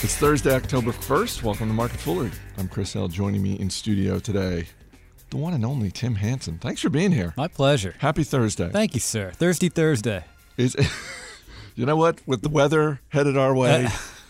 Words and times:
It's 0.00 0.14
Thursday, 0.14 0.54
October 0.54 0.92
1st. 0.92 1.42
Welcome 1.42 1.66
to 1.66 1.74
Market 1.74 1.98
Foolery. 1.98 2.30
I'm 2.56 2.68
Chris 2.68 2.92
Hill. 2.92 3.08
Joining 3.08 3.42
me 3.42 3.58
in 3.58 3.68
studio 3.68 4.20
today, 4.20 4.68
the 5.30 5.36
one 5.36 5.54
and 5.54 5.64
only 5.64 5.90
Tim 5.90 6.14
Hanson. 6.14 6.58
Thanks 6.58 6.80
for 6.80 6.88
being 6.88 7.10
here. 7.10 7.34
My 7.36 7.48
pleasure. 7.48 7.96
Happy 7.98 8.22
Thursday. 8.22 8.68
Thank 8.68 8.94
you, 8.94 9.00
sir. 9.00 9.32
Thirsty 9.32 9.68
Thursday. 9.68 10.22
Is 10.56 10.76
you 11.74 11.84
know 11.84 11.96
what? 11.96 12.20
With 12.28 12.42
the 12.42 12.48
weather 12.48 13.00
headed 13.08 13.36
our 13.36 13.52
way, 13.52 13.88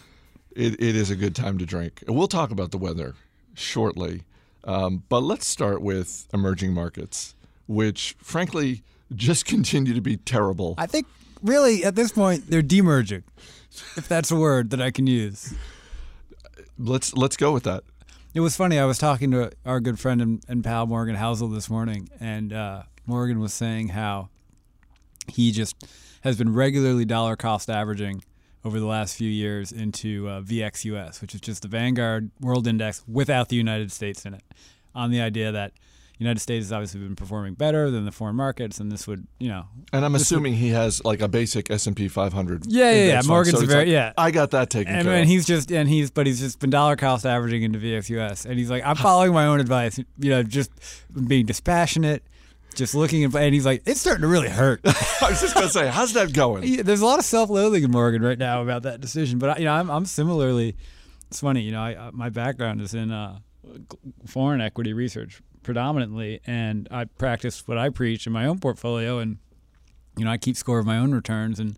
it, 0.56 0.82
it 0.82 0.96
is 0.96 1.10
a 1.10 1.16
good 1.16 1.36
time 1.36 1.58
to 1.58 1.66
drink. 1.66 2.02
And 2.06 2.16
we'll 2.16 2.28
talk 2.28 2.50
about 2.50 2.70
the 2.70 2.78
weather 2.78 3.14
shortly. 3.52 4.22
Um, 4.64 5.02
but 5.10 5.20
let's 5.20 5.46
start 5.46 5.82
with 5.82 6.28
emerging 6.32 6.72
markets, 6.72 7.34
which 7.66 8.16
frankly 8.22 8.84
just 9.14 9.44
continue 9.44 9.92
to 9.92 10.00
be 10.00 10.16
terrible. 10.16 10.76
I 10.78 10.86
think 10.86 11.06
really 11.42 11.84
at 11.84 11.94
this 11.94 12.12
point 12.12 12.50
they're 12.50 12.62
demerging, 12.62 13.22
if 13.96 14.08
that's 14.08 14.30
a 14.30 14.36
word 14.36 14.70
that 14.70 14.80
I 14.80 14.90
can 14.90 15.06
use. 15.06 15.54
Let's 16.78 17.14
let's 17.14 17.36
go 17.36 17.52
with 17.52 17.64
that. 17.64 17.84
It 18.34 18.40
was 18.40 18.56
funny. 18.56 18.78
I 18.78 18.84
was 18.84 18.98
talking 18.98 19.30
to 19.32 19.50
our 19.64 19.80
good 19.80 19.98
friend 19.98 20.20
and, 20.20 20.44
and 20.48 20.62
pal 20.62 20.86
Morgan 20.86 21.16
Housel 21.16 21.52
this 21.52 21.68
morning, 21.68 22.08
and 22.20 22.52
uh, 22.52 22.82
Morgan 23.06 23.40
was 23.40 23.52
saying 23.52 23.88
how 23.88 24.28
he 25.26 25.50
just 25.50 25.74
has 26.22 26.36
been 26.36 26.54
regularly 26.54 27.04
dollar 27.04 27.36
cost 27.36 27.70
averaging 27.70 28.22
over 28.64 28.78
the 28.80 28.86
last 28.86 29.16
few 29.16 29.30
years 29.30 29.72
into 29.72 30.28
uh, 30.28 30.40
VXUS, 30.40 31.20
which 31.20 31.34
is 31.34 31.40
just 31.40 31.62
the 31.62 31.68
Vanguard 31.68 32.30
World 32.40 32.66
Index 32.66 33.02
without 33.08 33.48
the 33.48 33.56
United 33.56 33.92
States 33.92 34.24
in 34.24 34.34
it, 34.34 34.42
on 34.94 35.10
the 35.10 35.20
idea 35.20 35.52
that 35.52 35.72
United 36.18 36.40
States 36.40 36.66
has 36.66 36.72
obviously 36.72 37.00
been 37.00 37.14
performing 37.14 37.54
better 37.54 37.90
than 37.90 38.04
the 38.04 38.10
foreign 38.10 38.34
markets, 38.34 38.80
and 38.80 38.90
this 38.90 39.06
would, 39.06 39.26
you 39.38 39.48
know. 39.48 39.66
And 39.92 40.04
I'm 40.04 40.14
assuming 40.16 40.54
he 40.54 40.70
has 40.70 41.04
like 41.04 41.20
a 41.20 41.28
basic 41.28 41.70
S 41.70 41.86
and 41.86 41.96
P 41.96 42.08
500. 42.08 42.66
Yeah, 42.66 42.90
yeah, 42.90 43.04
yeah. 43.04 43.20
Morgan's 43.24 43.60
So 43.60 43.66
very 43.66 43.80
like, 43.84 43.88
yeah. 43.88 44.12
I 44.18 44.30
got 44.32 44.50
that 44.50 44.68
taken 44.68 44.92
And, 44.94 45.04
care 45.04 45.14
and 45.14 45.22
of. 45.22 45.28
he's 45.28 45.46
just 45.46 45.70
and 45.70 45.88
he's 45.88 46.10
but 46.10 46.26
he's 46.26 46.40
just 46.40 46.58
been 46.58 46.70
dollar 46.70 46.96
cost 46.96 47.24
averaging 47.24 47.62
into 47.62 47.78
VXUS, 47.78 48.46
and 48.46 48.58
he's 48.58 48.70
like, 48.70 48.82
I'm 48.84 48.96
following 48.96 49.32
my 49.32 49.46
own 49.46 49.60
advice, 49.60 49.98
you 50.18 50.30
know, 50.30 50.42
just 50.42 50.70
being 51.28 51.46
dispassionate, 51.46 52.24
just 52.74 52.94
looking 52.96 53.22
at, 53.22 53.34
and 53.36 53.54
he's 53.54 53.64
like, 53.66 53.82
it's 53.86 54.00
starting 54.00 54.22
to 54.22 54.28
really 54.28 54.48
hurt. 54.48 54.80
I 54.84 55.28
was 55.30 55.40
just 55.40 55.54
gonna 55.54 55.68
say, 55.68 55.86
how's 55.88 56.14
that 56.14 56.32
going? 56.32 56.64
Yeah, 56.64 56.82
There's 56.82 57.00
a 57.00 57.06
lot 57.06 57.20
of 57.20 57.24
self-loathing 57.24 57.84
in 57.84 57.90
Morgan 57.92 58.22
right 58.22 58.38
now 58.38 58.62
about 58.62 58.82
that 58.82 59.00
decision, 59.00 59.38
but 59.38 59.50
I, 59.50 59.58
you 59.58 59.64
know, 59.66 59.72
I'm 59.72 59.88
I'm 59.90 60.04
similarly. 60.04 60.76
It's 61.30 61.40
funny, 61.40 61.60
you 61.60 61.72
know, 61.72 61.80
I, 61.80 62.10
my 62.12 62.30
background 62.30 62.80
is 62.80 62.94
in 62.94 63.10
uh, 63.12 63.38
foreign 64.26 64.60
equity 64.60 64.92
research 64.94 65.42
predominantly, 65.68 66.40
and 66.46 66.88
I 66.90 67.04
practice 67.04 67.68
what 67.68 67.76
I 67.76 67.90
preach 67.90 68.26
in 68.26 68.32
my 68.32 68.46
own 68.46 68.58
portfolio, 68.58 69.18
and 69.18 69.36
you 70.16 70.24
know, 70.24 70.30
I 70.30 70.38
keep 70.38 70.56
score 70.56 70.78
of 70.78 70.86
my 70.86 70.96
own 70.96 71.12
returns, 71.12 71.60
and 71.60 71.76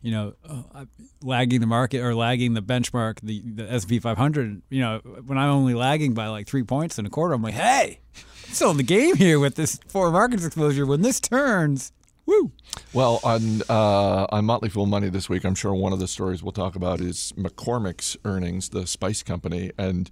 you 0.00 0.10
know, 0.10 0.32
uh, 0.48 0.86
lagging 1.22 1.60
the 1.60 1.66
market 1.66 2.00
or 2.00 2.14
lagging 2.14 2.54
the 2.54 2.62
benchmark, 2.62 3.20
the 3.20 3.42
the 3.44 3.70
S&P 3.70 3.98
500. 3.98 4.62
You 4.70 4.80
know, 4.80 5.00
when 5.26 5.36
I'm 5.36 5.50
only 5.50 5.74
lagging 5.74 6.14
by 6.14 6.28
like 6.28 6.46
three 6.46 6.62
points 6.62 6.98
in 6.98 7.04
a 7.04 7.10
quarter, 7.10 7.34
I'm 7.34 7.42
like, 7.42 7.52
hey, 7.52 8.00
I'm 8.46 8.54
still 8.54 8.70
in 8.70 8.78
the 8.78 8.82
game 8.82 9.16
here 9.16 9.38
with 9.38 9.56
this 9.56 9.78
foreign 9.86 10.14
markets 10.14 10.46
exposure. 10.46 10.86
When 10.86 11.02
this 11.02 11.20
turns, 11.20 11.92
woo. 12.24 12.52
Well, 12.94 13.20
on 13.22 13.60
uh, 13.68 14.28
on 14.30 14.46
Motley 14.46 14.70
Fool 14.70 14.86
Money 14.86 15.10
this 15.10 15.28
week, 15.28 15.44
I'm 15.44 15.54
sure 15.54 15.74
one 15.74 15.92
of 15.92 15.98
the 15.98 16.08
stories 16.08 16.42
we'll 16.42 16.52
talk 16.52 16.74
about 16.74 17.02
is 17.02 17.34
McCormick's 17.36 18.16
earnings, 18.24 18.70
the 18.70 18.86
spice 18.86 19.22
company, 19.22 19.72
and 19.76 20.08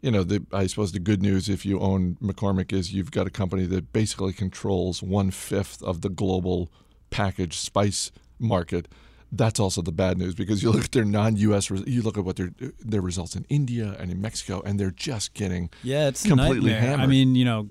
you 0.00 0.10
know, 0.10 0.22
the, 0.22 0.44
I 0.52 0.66
suppose 0.66 0.92
the 0.92 0.98
good 0.98 1.22
news 1.22 1.48
if 1.48 1.64
you 1.64 1.80
own 1.80 2.16
McCormick 2.22 2.72
is 2.72 2.92
you've 2.92 3.10
got 3.10 3.26
a 3.26 3.30
company 3.30 3.66
that 3.66 3.92
basically 3.92 4.32
controls 4.32 5.02
one 5.02 5.30
fifth 5.30 5.82
of 5.82 6.02
the 6.02 6.08
global 6.08 6.70
packaged 7.10 7.54
spice 7.54 8.10
market. 8.38 8.88
That's 9.32 9.58
also 9.58 9.82
the 9.82 9.92
bad 9.92 10.18
news 10.18 10.34
because 10.34 10.62
you 10.62 10.70
look 10.70 10.84
at 10.84 10.92
their 10.92 11.04
non-U.S. 11.04 11.70
you 11.70 12.02
look 12.02 12.16
at 12.16 12.24
what 12.24 12.36
their 12.36 12.52
their 12.78 13.00
results 13.00 13.34
in 13.34 13.44
India 13.48 13.96
and 13.98 14.10
in 14.10 14.20
Mexico, 14.20 14.62
and 14.64 14.78
they're 14.78 14.92
just 14.92 15.34
getting 15.34 15.70
Yeah, 15.82 16.08
it's 16.08 16.24
completely 16.24 16.70
nightmare. 16.70 16.98
I 16.98 17.06
mean, 17.06 17.34
you 17.34 17.44
know, 17.44 17.68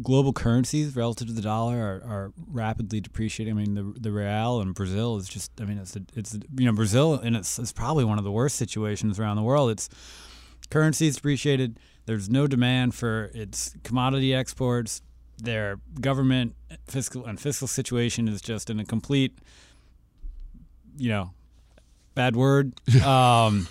global 0.00 0.32
currencies 0.32 0.94
relative 0.94 1.26
to 1.28 1.32
the 1.32 1.42
dollar 1.42 1.76
are, 1.76 2.08
are 2.08 2.32
rapidly 2.46 3.00
depreciating. 3.00 3.52
I 3.52 3.56
mean, 3.56 3.74
the 3.74 4.00
the 4.00 4.12
real 4.12 4.60
in 4.60 4.72
Brazil 4.72 5.16
is 5.16 5.28
just. 5.28 5.50
I 5.60 5.64
mean, 5.64 5.78
it's 5.78 5.96
a, 5.96 6.02
it's 6.14 6.34
a, 6.34 6.40
you 6.56 6.66
know 6.66 6.72
Brazil 6.72 7.14
and 7.14 7.34
it's 7.36 7.58
it's 7.58 7.72
probably 7.72 8.04
one 8.04 8.18
of 8.18 8.24
the 8.24 8.32
worst 8.32 8.56
situations 8.56 9.18
around 9.18 9.36
the 9.36 9.42
world. 9.42 9.70
It's 9.72 9.88
currencies 10.70 11.16
depreciated. 11.16 11.78
There's 12.06 12.28
no 12.28 12.46
demand 12.46 12.94
for 12.94 13.30
its 13.34 13.74
commodity 13.84 14.34
exports. 14.34 15.02
Their 15.38 15.78
government 16.00 16.54
fiscal 16.86 17.24
and 17.24 17.40
fiscal 17.40 17.68
situation 17.68 18.28
is 18.28 18.40
just 18.40 18.70
in 18.70 18.78
a 18.80 18.84
complete, 18.84 19.38
you 20.96 21.08
know, 21.08 21.32
bad 22.14 22.36
word. 22.36 22.72
Um, 23.04 23.68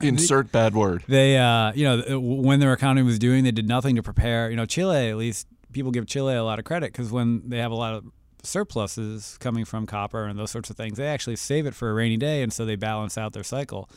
insert 0.00 0.50
bad 0.50 0.74
word. 0.74 1.04
they, 1.06 1.38
uh, 1.38 1.72
you 1.74 1.84
know, 1.84 2.18
when 2.20 2.60
their 2.60 2.72
economy 2.72 3.02
was 3.02 3.18
doing, 3.18 3.44
they 3.44 3.52
did 3.52 3.68
nothing 3.68 3.96
to 3.96 4.02
prepare. 4.02 4.50
You 4.50 4.56
know, 4.56 4.66
Chile, 4.66 5.10
at 5.10 5.16
least 5.16 5.46
people 5.72 5.92
give 5.92 6.06
Chile 6.06 6.34
a 6.34 6.42
lot 6.42 6.58
of 6.58 6.64
credit 6.64 6.92
because 6.92 7.12
when 7.12 7.48
they 7.48 7.58
have 7.58 7.70
a 7.70 7.76
lot 7.76 7.94
of 7.94 8.04
surpluses 8.42 9.36
coming 9.40 9.64
from 9.64 9.86
copper 9.86 10.24
and 10.24 10.38
those 10.38 10.50
sorts 10.50 10.68
of 10.70 10.76
things, 10.76 10.98
they 10.98 11.06
actually 11.06 11.36
save 11.36 11.66
it 11.66 11.74
for 11.74 11.90
a 11.90 11.94
rainy 11.94 12.16
day, 12.16 12.42
and 12.42 12.52
so 12.52 12.64
they 12.64 12.76
balance 12.76 13.16
out 13.16 13.32
their 13.32 13.44
cycle. 13.44 13.88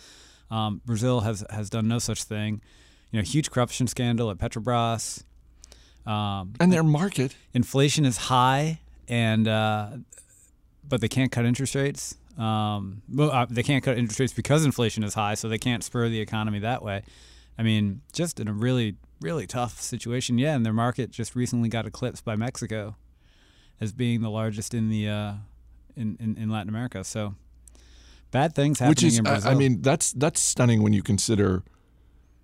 Um, 0.49 0.81
Brazil 0.85 1.21
has 1.21 1.43
has 1.49 1.69
done 1.69 1.87
no 1.87 1.99
such 1.99 2.23
thing. 2.23 2.61
You 3.11 3.19
know, 3.19 3.23
huge 3.23 3.51
corruption 3.51 3.87
scandal 3.87 4.29
at 4.29 4.37
Petrobras. 4.37 5.23
Um, 6.05 6.53
And 6.59 6.71
their 6.71 6.83
market 6.83 7.35
inflation 7.53 8.05
is 8.05 8.17
high, 8.17 8.79
and 9.07 9.47
uh, 9.47 9.89
but 10.87 11.01
they 11.01 11.09
can't 11.09 11.31
cut 11.31 11.45
interest 11.45 11.75
rates. 11.75 12.15
Um, 12.37 13.01
well, 13.09 13.31
uh, 13.31 13.45
they 13.49 13.63
can't 13.63 13.83
cut 13.83 13.97
interest 13.97 14.19
rates 14.19 14.33
because 14.33 14.63
inflation 14.63 15.03
is 15.03 15.15
high, 15.15 15.35
so 15.35 15.49
they 15.49 15.57
can't 15.57 15.83
spur 15.83 16.07
the 16.07 16.19
economy 16.21 16.59
that 16.59 16.83
way. 16.83 17.03
I 17.57 17.63
mean, 17.63 18.01
just 18.13 18.39
in 18.39 18.47
a 18.47 18.53
really, 18.53 18.95
really 19.19 19.47
tough 19.47 19.81
situation. 19.81 20.37
Yeah, 20.37 20.55
and 20.55 20.65
their 20.65 20.73
market 20.73 21.09
just 21.09 21.35
recently 21.35 21.69
got 21.69 21.85
eclipsed 21.85 22.23
by 22.23 22.35
Mexico 22.35 22.95
as 23.81 23.91
being 23.91 24.21
the 24.21 24.29
largest 24.29 24.73
in 24.73 24.89
the 24.89 25.09
uh, 25.09 25.33
in, 25.95 26.15
in 26.19 26.37
in 26.37 26.49
Latin 26.49 26.69
America. 26.69 27.03
So 27.03 27.35
bad 28.39 28.55
things 28.55 28.79
happening 28.79 28.91
which 28.91 29.03
is 29.03 29.17
in 29.19 29.27
I- 29.27 29.31
Brazil. 29.31 29.51
I 29.51 29.55
mean 29.55 29.81
that's 29.81 30.07
that's 30.13 30.39
stunning 30.39 30.79
when 30.83 30.93
you 30.93 31.03
consider 31.03 31.63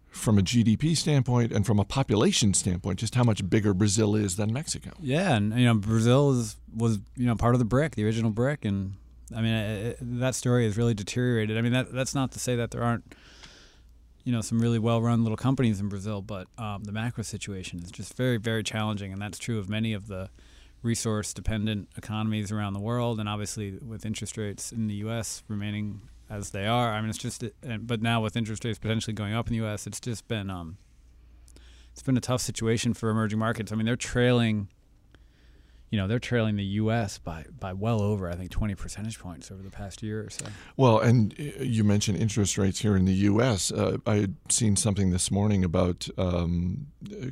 from 0.09 0.37
a 0.37 0.41
GDP 0.43 0.95
standpoint 0.95 1.51
and 1.51 1.65
from 1.65 1.79
a 1.79 1.85
population 1.85 2.53
standpoint 2.53 2.99
just 2.99 3.15
how 3.15 3.23
much 3.23 3.39
bigger 3.49 3.73
Brazil 3.73 4.15
is 4.15 4.35
than 4.35 4.53
Mexico. 4.53 4.91
Yeah, 4.99 5.35
and 5.35 5.45
you 5.59 5.65
know 5.65 5.73
Brazil 5.75 6.31
is 6.39 6.55
was 6.75 6.99
you 7.15 7.25
know 7.25 7.35
part 7.35 7.55
of 7.55 7.59
the 7.59 7.65
BRIC, 7.65 7.95
the 7.95 8.05
original 8.05 8.31
BRIC, 8.31 8.65
and 8.65 8.93
I 9.35 9.41
mean 9.41 9.53
it- 9.53 9.97
that 10.19 10.35
story 10.35 10.65
has 10.65 10.77
really 10.77 10.93
deteriorated. 10.93 11.57
I 11.57 11.61
mean 11.61 11.73
that 11.73 11.91
that's 11.93 12.13
not 12.15 12.31
to 12.33 12.39
say 12.39 12.55
that 12.55 12.69
there 12.71 12.83
aren't 12.83 13.15
you 14.23 14.31
know 14.31 14.41
some 14.41 14.59
really 14.61 14.79
well-run 14.79 15.23
little 15.23 15.35
companies 15.47 15.79
in 15.81 15.89
Brazil, 15.89 16.21
but 16.21 16.47
um, 16.57 16.83
the 16.85 16.91
macro 16.93 17.23
situation 17.23 17.79
is 17.83 17.91
just 17.91 18.15
very 18.15 18.37
very 18.37 18.63
challenging, 18.63 19.11
and 19.13 19.21
that's 19.21 19.39
true 19.39 19.57
of 19.59 19.67
many 19.67 19.91
of 19.93 20.07
the 20.07 20.29
resource-dependent 20.83 21.89
economies 21.97 22.51
around 22.51 22.73
the 22.73 22.79
world, 22.79 23.19
and 23.19 23.27
obviously 23.27 23.77
with 23.77 24.05
interest 24.05 24.37
rates 24.37 24.71
in 24.71 24.87
the 24.87 24.95
U.S. 24.95 25.43
remaining 25.47 26.01
as 26.29 26.51
they 26.51 26.67
are. 26.67 26.93
I 26.93 27.01
mean 27.01 27.09
it's 27.09 27.17
just, 27.17 27.43
but 27.79 28.01
now 28.01 28.21
with 28.21 28.35
interest 28.35 28.63
rates 28.65 28.79
potentially 28.79 29.13
going 29.13 29.33
up 29.33 29.47
in 29.47 29.53
the 29.53 29.57
U.S., 29.57 29.87
it's 29.87 29.99
just 29.99 30.27
been 30.27 30.49
um, 30.49 30.77
it's 31.91 32.03
been 32.03 32.17
a 32.17 32.21
tough 32.21 32.41
situation 32.41 32.93
for 32.93 33.09
emerging 33.09 33.39
markets. 33.39 33.71
I 33.71 33.75
mean 33.75 33.85
they're 33.85 33.95
trailing 33.95 34.67
you 35.93 35.97
know, 35.99 36.07
they're 36.07 36.17
trailing 36.17 36.55
the 36.55 36.63
U.S. 36.81 37.19
by 37.19 37.45
by 37.59 37.71
well 37.71 38.01
over, 38.01 38.27
I 38.27 38.33
think, 38.33 38.49
20 38.49 38.73
percentage 38.73 39.19
points 39.19 39.51
over 39.51 39.61
the 39.61 39.69
past 39.69 40.01
year 40.01 40.25
or 40.25 40.29
so. 40.31 40.47
Well, 40.75 40.97
and 40.97 41.35
uh, 41.39 41.61
you 41.61 41.83
mentioned 41.83 42.17
interest 42.17 42.57
rates 42.57 42.79
here 42.79 42.95
in 42.95 43.05
the 43.05 43.13
U.S. 43.13 43.71
Uh, 43.71 43.97
I 44.07 44.15
had 44.15 44.35
seen 44.49 44.75
something 44.75 45.11
this 45.11 45.29
morning 45.29 45.63
about 45.63 46.07
um, 46.17 46.87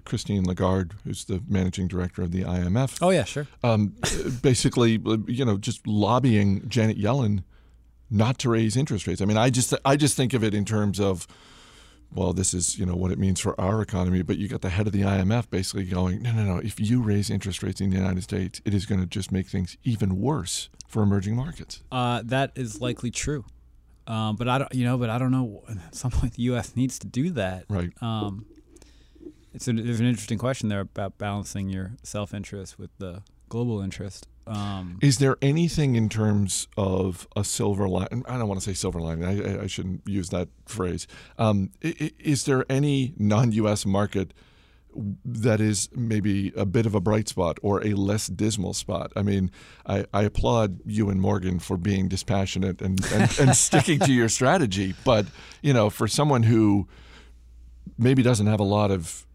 Christine 0.05 0.43
Lagarde, 0.43 0.93
who's 1.03 1.25
the 1.25 1.41
managing 1.47 1.87
director 1.87 2.21
of 2.21 2.29
the 2.31 2.43
IMF, 2.43 2.99
Oh 3.01 3.09
yeah, 3.09 3.23
sure. 3.23 3.47
um, 3.63 3.95
basically, 4.43 5.01
you 5.25 5.43
know, 5.43 5.57
just 5.57 5.87
lobbying 5.87 6.69
Janet 6.69 6.99
Yellen 6.99 7.43
not 8.11 8.37
to 8.39 8.49
raise 8.51 8.77
interest 8.77 9.07
rates. 9.07 9.21
I 9.21 9.25
mean, 9.25 9.37
I 9.37 9.49
just 9.49 9.73
I 9.83 9.95
just 9.95 10.15
think 10.15 10.35
of 10.35 10.43
it 10.43 10.53
in 10.53 10.65
terms 10.65 10.99
of 10.99 11.25
well, 12.13 12.33
this 12.33 12.53
is 12.53 12.77
you 12.77 12.85
know 12.85 12.95
what 12.95 13.11
it 13.11 13.19
means 13.19 13.39
for 13.39 13.59
our 13.59 13.81
economy, 13.81 14.21
but 14.21 14.37
you 14.37 14.47
got 14.47 14.61
the 14.61 14.69
head 14.69 14.87
of 14.87 14.93
the 14.93 15.01
IMF 15.01 15.49
basically 15.49 15.85
going, 15.85 16.21
no, 16.21 16.31
no, 16.33 16.43
no. 16.43 16.57
If 16.57 16.79
you 16.79 17.01
raise 17.01 17.29
interest 17.29 17.63
rates 17.63 17.79
in 17.81 17.89
the 17.89 17.97
United 17.97 18.23
States, 18.23 18.61
it 18.65 18.73
is 18.73 18.85
going 18.85 19.01
to 19.01 19.07
just 19.07 19.31
make 19.31 19.47
things 19.47 19.77
even 19.83 20.19
worse 20.19 20.69
for 20.87 21.03
emerging 21.03 21.35
markets. 21.35 21.83
Uh, 21.91 22.21
that 22.25 22.51
is 22.55 22.81
likely 22.81 23.11
true, 23.11 23.45
um, 24.07 24.35
but 24.35 24.47
I 24.47 24.57
don't, 24.57 24.73
you 24.73 24.85
know, 24.85 24.97
but 24.97 25.09
I 25.09 25.17
don't 25.17 25.31
know. 25.31 25.63
At 25.69 25.95
some 25.95 26.11
point, 26.11 26.33
the 26.33 26.43
U.S. 26.43 26.75
needs 26.75 26.99
to 26.99 27.07
do 27.07 27.29
that. 27.31 27.65
Right. 27.69 27.91
Um, 28.01 28.45
it's 29.53 29.67
a, 29.67 29.73
there's 29.73 29.99
an 29.99 30.05
interesting 30.05 30.37
question 30.37 30.69
there 30.69 30.81
about 30.81 31.17
balancing 31.17 31.69
your 31.69 31.93
self-interest 32.03 32.79
with 32.79 32.89
the 32.97 33.23
global 33.49 33.81
interest. 33.81 34.27
Um, 34.47 34.97
Is 35.01 35.19
there 35.19 35.37
anything 35.41 35.95
in 35.95 36.09
terms 36.09 36.67
of 36.75 37.27
a 37.35 37.43
silver 37.43 37.87
line? 37.87 38.23
I 38.27 38.37
don't 38.37 38.47
want 38.47 38.59
to 38.59 38.65
say 38.65 38.73
silver 38.73 38.99
lining. 38.99 39.23
I, 39.23 39.63
I- 39.63 39.67
shouldn't 39.67 40.01
use 40.07 40.29
that 40.29 40.49
phrase. 40.65 41.07
Um, 41.37 41.69
is 41.81 42.45
there 42.45 42.65
any 42.69 43.13
non-U.S. 43.17 43.85
market 43.85 44.33
that 45.23 45.61
is 45.61 45.89
maybe 45.95 46.51
a 46.55 46.65
bit 46.65 46.85
of 46.85 46.93
a 46.95 46.99
bright 46.99 47.27
spot 47.27 47.57
or 47.61 47.85
a 47.85 47.93
less 47.93 48.27
dismal 48.27 48.73
spot. 48.73 49.11
I 49.15 49.21
mean, 49.21 49.51
I, 49.85 50.05
I 50.13 50.23
applaud 50.23 50.79
you 50.85 51.09
and 51.09 51.21
Morgan 51.21 51.59
for 51.59 51.77
being 51.77 52.07
dispassionate 52.07 52.81
and, 52.81 52.99
and, 53.13 53.39
and 53.39 53.55
sticking 53.55 53.99
to 53.99 54.11
your 54.11 54.27
strategy. 54.29 54.93
But, 55.05 55.27
you 55.61 55.73
know, 55.73 55.89
for 55.89 56.07
someone 56.07 56.43
who 56.43 56.87
maybe 57.97 58.21
doesn't 58.23 58.47
have 58.47 58.59
a 58.59 58.63
lot 58.65 58.91
of 58.91 59.25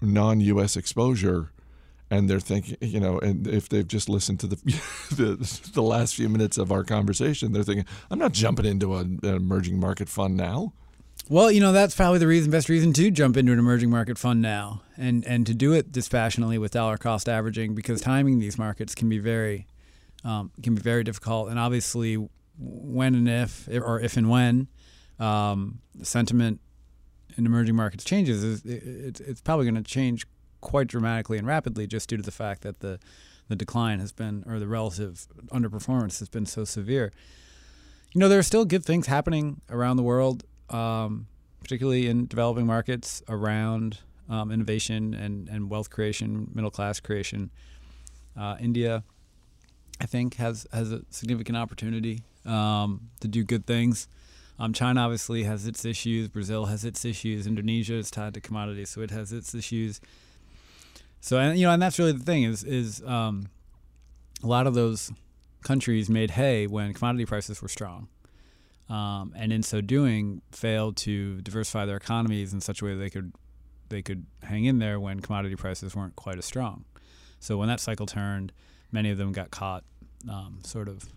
non 0.00 0.40
US 0.40 0.76
exposure, 0.76 1.52
and 2.14 2.30
they're 2.30 2.40
thinking, 2.40 2.76
you 2.80 3.00
know, 3.00 3.18
and 3.18 3.46
if 3.46 3.68
they've 3.68 3.86
just 3.86 4.08
listened 4.08 4.40
to 4.40 4.46
the, 4.46 4.56
the, 5.10 5.70
the 5.74 5.82
last 5.82 6.14
few 6.14 6.28
minutes 6.28 6.58
of 6.58 6.70
our 6.70 6.84
conversation, 6.84 7.52
they're 7.52 7.64
thinking, 7.64 7.86
I'm 8.10 8.18
not 8.18 8.32
jumping 8.32 8.66
into 8.66 8.94
an 8.94 9.20
emerging 9.22 9.80
market 9.80 10.08
fund 10.08 10.36
now. 10.36 10.72
Well, 11.28 11.50
you 11.50 11.60
know 11.60 11.72
that's 11.72 11.96
probably 11.96 12.18
the 12.18 12.26
reason, 12.26 12.50
best 12.50 12.68
reason 12.68 12.92
to 12.94 13.10
jump 13.10 13.36
into 13.36 13.52
an 13.52 13.58
emerging 13.58 13.88
market 13.88 14.18
fund 14.18 14.42
now, 14.42 14.82
and 14.98 15.24
and 15.24 15.46
to 15.46 15.54
do 15.54 15.72
it 15.72 15.90
dispassionately 15.90 16.58
with 16.58 16.72
dollar 16.72 16.98
cost 16.98 17.30
averaging, 17.30 17.74
because 17.74 18.02
timing 18.02 18.40
these 18.40 18.58
markets 18.58 18.94
can 18.94 19.08
be 19.08 19.18
very, 19.18 19.66
um, 20.22 20.50
can 20.62 20.74
be 20.74 20.82
very 20.82 21.02
difficult, 21.02 21.48
and 21.48 21.58
obviously, 21.58 22.16
when 22.58 23.14
and 23.14 23.28
if, 23.28 23.66
or 23.68 24.00
if 24.00 24.18
and 24.18 24.28
when, 24.28 24.68
um, 25.18 25.78
sentiment 26.02 26.60
in 27.38 27.46
emerging 27.46 27.74
markets 27.74 28.04
changes, 28.04 28.62
it's 28.66 29.20
it's 29.20 29.40
probably 29.40 29.64
going 29.64 29.82
to 29.82 29.90
change 29.90 30.26
quite 30.64 30.88
dramatically 30.88 31.38
and 31.38 31.46
rapidly, 31.46 31.86
just 31.86 32.08
due 32.08 32.16
to 32.16 32.22
the 32.22 32.32
fact 32.32 32.62
that 32.62 32.80
the 32.80 32.98
the 33.46 33.54
decline 33.54 34.00
has 34.00 34.10
been, 34.10 34.42
or 34.46 34.58
the 34.58 34.66
relative 34.66 35.28
underperformance 35.52 36.18
has 36.18 36.30
been 36.30 36.46
so 36.46 36.64
severe. 36.64 37.12
You 38.14 38.18
know, 38.18 38.28
there 38.28 38.38
are 38.38 38.44
still 38.44 38.64
good 38.64 38.84
things 38.84 39.06
happening 39.06 39.60
around 39.68 39.98
the 39.98 40.02
world 40.02 40.44
um, 40.70 41.26
particularly 41.60 42.06
in 42.06 42.26
developing 42.26 42.66
markets 42.66 43.22
around 43.28 43.98
um, 44.28 44.50
innovation 44.50 45.14
and, 45.14 45.48
and 45.48 45.70
wealth 45.70 45.90
creation, 45.90 46.50
middle 46.54 46.70
class 46.70 47.00
creation. 47.00 47.50
Uh, 48.38 48.56
India, 48.60 49.04
I 50.00 50.06
think, 50.06 50.34
has 50.36 50.66
has 50.72 50.92
a 50.92 51.02
significant 51.10 51.56
opportunity 51.56 52.22
um, 52.44 53.10
to 53.20 53.28
do 53.28 53.44
good 53.44 53.66
things. 53.66 54.08
Um, 54.58 54.72
China 54.72 55.00
obviously 55.00 55.44
has 55.44 55.66
its 55.66 55.84
issues. 55.84 56.28
Brazil 56.28 56.66
has 56.66 56.84
its 56.84 57.04
issues. 57.04 57.46
Indonesia 57.46 57.94
is 57.94 58.10
tied 58.10 58.34
to 58.34 58.40
commodities, 58.40 58.90
so 58.90 59.00
it 59.00 59.10
has 59.10 59.32
its 59.32 59.54
issues. 59.54 60.00
So 61.24 61.38
and 61.38 61.58
you 61.58 61.64
know, 61.66 61.72
and 61.72 61.80
that's 61.80 61.98
really 61.98 62.12
the 62.12 62.22
thing 62.22 62.42
is 62.42 62.62
is 62.64 63.02
um, 63.06 63.46
a 64.42 64.46
lot 64.46 64.66
of 64.66 64.74
those 64.74 65.10
countries 65.62 66.10
made 66.10 66.32
hay 66.32 66.66
when 66.66 66.92
commodity 66.92 67.24
prices 67.24 67.62
were 67.62 67.68
strong 67.68 68.08
um, 68.90 69.32
and 69.34 69.50
in 69.50 69.62
so 69.62 69.80
doing, 69.80 70.42
failed 70.52 70.98
to 70.98 71.40
diversify 71.40 71.86
their 71.86 71.96
economies 71.96 72.52
in 72.52 72.60
such 72.60 72.82
a 72.82 72.84
way 72.84 72.92
that 72.92 73.00
they 73.00 73.08
could 73.08 73.32
they 73.88 74.02
could 74.02 74.26
hang 74.42 74.66
in 74.66 74.80
there 74.80 75.00
when 75.00 75.20
commodity 75.20 75.56
prices 75.56 75.96
weren't 75.96 76.14
quite 76.14 76.36
as 76.36 76.44
strong. 76.44 76.84
So 77.40 77.56
when 77.56 77.68
that 77.68 77.80
cycle 77.80 78.04
turned, 78.04 78.52
many 78.92 79.08
of 79.08 79.16
them 79.16 79.32
got 79.32 79.50
caught, 79.50 79.82
um, 80.28 80.58
sort 80.62 80.88
of 80.88 81.08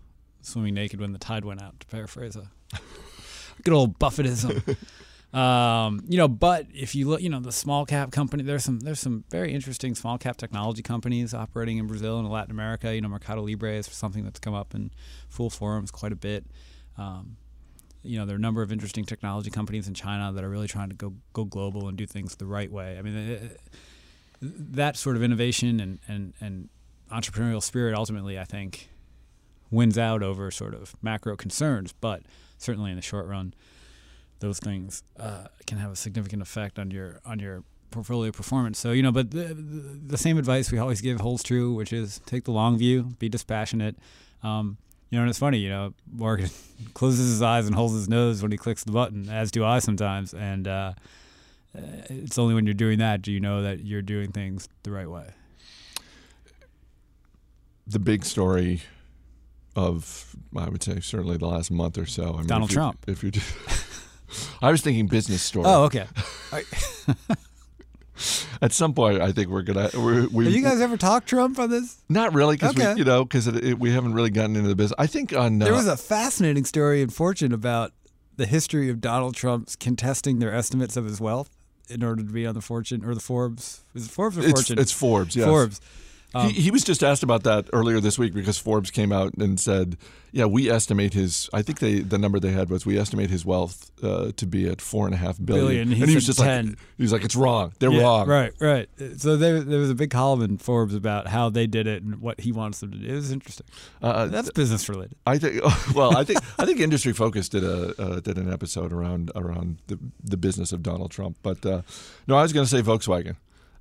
swimming 0.42 0.74
naked 0.74 1.02
when 1.02 1.12
the 1.12 1.20
tide 1.20 1.44
went 1.44 1.62
out. 1.62 1.82
To 1.82 1.88
paraphrase 1.88 2.38
a 2.38 2.50
good 3.64 3.74
old 3.74 4.00
Buffettism. 4.00 4.78
Um, 5.34 6.04
you 6.08 6.18
know, 6.18 6.28
but 6.28 6.68
if 6.74 6.96
you 6.96 7.08
look, 7.10 7.22
you 7.22 7.30
know, 7.30 7.40
the 7.40 7.52
small 7.52 7.86
cap 7.86 8.12
company, 8.12 8.44
there's 8.44 8.64
some 8.64 8.80
there's 8.80 9.00
some 9.00 9.26
very 9.30 9.54
interesting 9.54 9.94
small 9.94 10.18
cap 10.18 10.38
technology 10.38 10.82
companies 10.82 11.34
operating 11.34 11.78
in 11.78 11.88
Brazil 11.88 12.20
and 12.20 12.30
Latin 12.30 12.52
America. 12.52 12.94
You 12.96 13.02
know, 13.02 13.10
Mercado 13.10 13.42
Libre 13.44 13.74
is 13.74 13.88
something 13.88 14.24
that's 14.24 14.40
come 14.40 14.54
up 14.54 14.74
in 14.74 14.92
Fool 15.28 15.50
forums 15.50 15.92
quite 15.92 16.14
a 16.14 16.16
bit. 16.16 16.46
Um, 16.98 17.38
you 18.04 18.18
know, 18.18 18.26
there 18.26 18.36
are 18.36 18.38
a 18.40 18.42
number 18.42 18.62
of 18.62 18.72
interesting 18.72 19.04
technology 19.04 19.50
companies 19.50 19.88
in 19.88 19.94
China 19.94 20.32
that 20.32 20.44
are 20.44 20.50
really 20.50 20.68
trying 20.68 20.90
to 20.90 20.96
go 20.96 21.14
go 21.34 21.44
global 21.44 21.90
and 21.90 21.98
do 21.98 22.06
things 22.06 22.36
the 22.38 22.46
right 22.46 22.72
way. 22.72 22.98
I 22.98 23.02
mean, 23.02 23.16
it, 23.16 23.60
that 24.42 24.96
sort 24.96 25.16
of 25.16 25.24
innovation 25.24 25.80
and, 25.80 26.00
and, 26.08 26.34
and 26.40 26.70
entrepreneurial 27.12 27.62
spirit 27.62 27.96
ultimately, 27.96 28.40
I 28.40 28.46
think, 28.46 28.90
wins 29.72 29.98
out 29.98 30.24
over 30.24 30.50
sort 30.52 30.74
of 30.74 30.96
macro 31.02 31.36
concerns. 31.36 31.92
But 31.92 32.24
certainly 32.58 32.92
in 32.92 32.96
the 32.96 33.02
short 33.02 33.28
run, 33.28 33.54
those 34.40 34.60
things 34.60 35.04
uh, 35.20 35.48
can 35.66 35.78
have 35.78 35.92
a 35.92 35.96
significant 35.96 36.42
effect 36.42 36.80
on 36.80 36.92
your 36.92 37.20
on 37.26 37.40
your 37.40 37.64
portfolio 37.92 38.32
performance. 38.32 38.80
So 38.80 38.92
you 38.92 39.02
know, 39.04 39.12
but 39.12 39.32
the, 39.32 39.46
the, 39.54 40.00
the 40.08 40.18
same 40.18 40.38
advice 40.38 40.72
we 40.72 40.78
always 40.78 41.02
give 41.02 41.20
holds 41.20 41.44
true, 41.44 41.74
which 41.74 41.94
is 41.94 42.20
take 42.26 42.44
the 42.44 42.52
long 42.52 42.78
view, 42.78 43.04
be 43.20 43.30
dispassionate. 43.30 43.98
Um, 44.44 44.78
you 45.10 45.18
know, 45.18 45.24
and 45.24 45.30
it's 45.30 45.40
funny, 45.40 45.60
you 45.60 45.70
know, 45.70 45.94
Morgan 46.12 46.50
closes 46.94 47.30
his 47.30 47.42
eyes 47.42 47.66
and 47.66 47.76
holds 47.76 47.94
his 47.94 48.10
nose 48.10 48.42
when 48.42 48.52
he 48.52 48.58
clicks 48.58 48.84
the 48.84 48.92
button, 48.92 49.30
as 49.30 49.52
do 49.52 49.64
I 49.64 49.80
sometimes. 49.80 50.34
And 50.34 50.68
uh, 50.68 50.94
it's 51.74 52.38
only 52.38 52.54
when 52.54 52.66
you're 52.66 52.74
doing 52.74 53.00
that 53.00 53.22
do 53.22 53.32
you 53.32 53.40
know 53.40 53.62
that 53.62 53.86
you're 53.86 54.02
doing 54.02 54.32
things 54.32 54.68
the 54.84 54.92
right 54.92 55.10
way. 55.10 55.30
The 57.86 58.00
big 58.00 58.26
story 58.26 58.82
of, 59.78 60.36
I 60.58 60.68
would 60.68 60.84
say, 60.84 61.00
certainly 61.00 61.38
the 61.38 61.48
last 61.48 61.72
month 61.72 61.98
or 61.98 62.06
so. 62.06 62.34
I 62.34 62.38
mean, 62.40 62.48
Donald 62.48 62.70
if 62.70 62.74
Trump. 62.74 63.06
If 63.08 63.24
you, 63.24 63.32
I 64.62 64.72
was 64.72 64.82
thinking 64.82 65.08
business 65.08 65.42
story. 65.42 65.66
Oh, 65.68 65.84
okay. 65.84 66.06
At 68.62 68.74
some 68.74 68.96
point, 68.96 69.22
I 69.22 69.32
think 69.32 69.50
we're 69.50 69.62
gonna. 69.62 69.92
We're, 69.94 70.28
we, 70.30 70.46
Have 70.46 70.54
you 70.54 70.64
guys 70.64 70.82
ever 70.82 70.98
talked 70.98 71.28
Trump 71.30 71.60
on 71.60 71.70
this? 71.70 72.02
Not 72.10 72.34
really, 72.34 72.56
because 72.56 72.76
okay. 72.76 72.94
we, 72.94 73.00
you 73.00 73.06
know, 73.06 73.24
because 73.24 73.48
we 73.76 73.92
haven't 73.92 74.14
really 74.14 74.32
gotten 74.32 74.56
into 74.56 74.70
the 74.70 74.76
business. 74.76 74.96
I 74.98 75.06
think 75.06 75.34
on 75.34 75.62
uh, 75.62 75.66
there 75.66 75.74
was 75.76 75.86
a 75.88 75.98
fascinating 75.98 76.66
story 76.66 77.04
in 77.04 77.10
Fortune 77.10 77.52
about 77.52 77.92
the 78.36 78.48
history 78.48 78.90
of 78.90 79.02
Donald 79.02 79.36
Trump's 79.36 79.76
contesting 79.76 80.40
their 80.40 80.52
estimates 80.54 80.98
of 80.98 81.06
his 81.06 81.22
wealth 81.22 81.52
in 81.90 82.04
order 82.04 82.24
to 82.24 82.32
be 82.32 82.46
on 82.48 82.56
the 82.56 82.62
Fortune 82.62 83.06
or 83.06 83.14
the 83.14 83.22
Forbes. 83.22 83.84
Is 83.94 84.08
it 84.08 84.12
Forbes 84.12 84.38
or 84.38 84.42
it's, 84.42 84.52
Fortune? 84.52 84.80
It's 84.80 84.92
Forbes. 84.92 85.36
Yes. 85.36 85.48
Forbes. 85.48 85.82
Um, 86.34 86.50
he, 86.50 86.64
he, 86.64 86.72
was 86.72 86.84
just 86.84 87.04
asked 87.04 87.24
about 87.24 87.44
that 87.44 87.70
earlier 87.72 88.00
this 88.02 88.20
week 88.20 88.34
because 88.34 88.58
Forbes 88.58 88.92
came 88.92 89.14
out 89.14 89.34
and 89.36 89.58
said, 89.58 89.98
"Yeah, 90.34 90.46
we 90.46 90.70
estimate 90.70 91.14
his. 91.14 91.50
I 91.54 91.62
think 91.62 91.80
they 91.80 92.00
the 92.02 92.18
number 92.18 92.38
they 92.38 92.52
had 92.52 92.70
was 92.70 92.86
we 92.86 92.98
estimate 93.00 93.30
his 93.30 93.46
wealth 93.46 93.92
uh, 94.04 94.32
to 94.36 94.46
be 94.46 94.68
at 94.68 94.82
four 94.82 95.06
and 95.06 95.14
a 95.14 95.18
half 95.18 95.38
billion. 95.44 95.66
billion. 95.66 95.88
He 95.88 96.02
and 96.02 96.10
he 96.10 96.16
was 96.16 96.26
just 96.26 96.40
10. 96.40 96.66
like, 96.68 96.76
he 96.98 97.04
was 97.04 97.14
like, 97.14 97.24
it's 97.24 97.36
wrong. 97.36 97.72
They're 97.80 97.92
yeah, 97.92 98.02
wrong. 98.02 98.28
Right, 98.28 98.52
right. 98.60 98.90
So 99.18 99.38
there, 99.38 99.62
there 99.62 99.80
was 99.80 99.90
a 99.90 99.96
big 99.96 100.12
column 100.12 100.42
in 100.42 100.58
Forbes 100.58 100.94
about 100.94 101.28
how 101.28 101.50
they 101.50 101.66
did 101.66 101.88
it 101.88 102.04
and 102.04 102.20
what 102.20 102.42
he 102.42 102.52
wants 102.52 102.82
them 102.82 102.92
to 102.92 102.98
do. 102.98 103.08
It 103.08 103.16
was 103.16 103.32
interesting. 103.32 103.66
Uh, 104.02 104.08
uh 104.08 104.26
That's 104.26 104.52
business 104.52 104.88
related. 104.90 105.16
I 105.26 105.38
think. 105.38 105.62
Well, 105.94 106.18
I 106.18 106.24
think 106.24 106.40
I 106.60 106.66
think 106.66 106.80
Industry 106.88 107.14
Focus 107.14 107.48
did 107.50 107.64
a 107.64 107.94
uh, 108.00 108.20
did 108.20 108.38
an 108.38 108.52
episode 108.52 108.92
around 108.92 109.32
around 109.36 109.78
the 109.88 109.98
the 110.24 110.38
business 110.38 110.72
of 110.72 110.84
Donald 110.84 111.12
Trump. 111.12 111.38
But 111.42 111.66
uh, 111.66 111.82
no, 112.28 112.36
I 112.36 112.42
was 112.42 112.52
going 112.52 112.66
to 112.66 112.70
say 112.70 112.82
Volkswagen. 112.82 113.38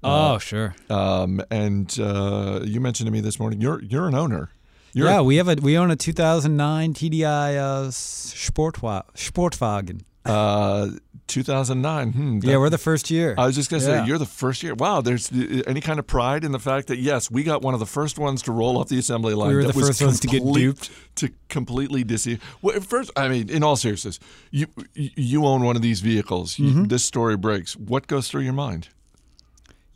Oh, 0.06 0.34
uh, 0.34 0.38
sure. 0.38 0.74
Um, 0.88 1.42
and 1.50 1.98
uh, 2.00 2.60
you 2.64 2.80
mentioned 2.80 3.06
to 3.06 3.12
me 3.12 3.20
this 3.20 3.38
morning 3.38 3.60
you're 3.60 3.82
you're 3.82 4.08
an 4.08 4.14
owner. 4.14 4.50
You're 4.92 5.08
yeah, 5.08 5.18
a, 5.18 5.22
we 5.24 5.36
have 5.36 5.48
a 5.48 5.56
we 5.60 5.76
own 5.76 5.90
a 5.90 5.96
2009 5.96 6.94
TDI 6.94 7.56
uh, 7.56 7.88
Sportwa- 7.88 9.04
Sportwagen. 9.14 10.02
Uh, 10.24 10.88
2009. 11.28 12.12
Hmm, 12.12 12.38
that, 12.40 12.46
yeah, 12.46 12.56
we're 12.56 12.70
the 12.70 12.78
first 12.78 13.10
year. 13.10 13.34
I 13.36 13.46
was 13.46 13.54
just 13.54 13.70
gonna 13.70 13.82
yeah. 13.82 14.02
say 14.02 14.06
you're 14.06 14.18
the 14.18 14.26
first 14.26 14.62
year. 14.62 14.74
Wow, 14.74 15.00
there's 15.00 15.30
any 15.66 15.80
kind 15.80 15.98
of 15.98 16.06
pride 16.06 16.44
in 16.44 16.52
the 16.52 16.58
fact 16.58 16.88
that 16.88 16.98
yes, 16.98 17.30
we 17.30 17.42
got 17.42 17.62
one 17.62 17.74
of 17.74 17.80
the 17.80 17.86
first 17.86 18.18
ones 18.18 18.42
to 18.42 18.52
roll 18.52 18.78
off 18.78 18.88
the 18.88 18.98
assembly 18.98 19.34
line. 19.34 19.50
We 19.50 19.56
were 19.56 19.64
the 19.64 19.72
first 19.72 20.02
ones 20.02 20.20
to 20.20 20.28
get 20.28 20.42
duped 20.44 20.90
to 21.16 21.30
completely 21.48 22.04
deceive. 22.04 22.42
Well, 22.62 22.80
first, 22.80 23.10
I 23.16 23.28
mean, 23.28 23.50
in 23.50 23.62
all 23.62 23.76
seriousness, 23.76 24.18
you 24.50 24.66
you 24.94 25.44
own 25.44 25.62
one 25.62 25.76
of 25.76 25.82
these 25.82 26.00
vehicles. 26.00 26.56
Mm-hmm. 26.56 26.82
You, 26.82 26.86
this 26.86 27.04
story 27.04 27.36
breaks. 27.36 27.76
What 27.76 28.06
goes 28.06 28.28
through 28.28 28.42
your 28.42 28.52
mind? 28.52 28.88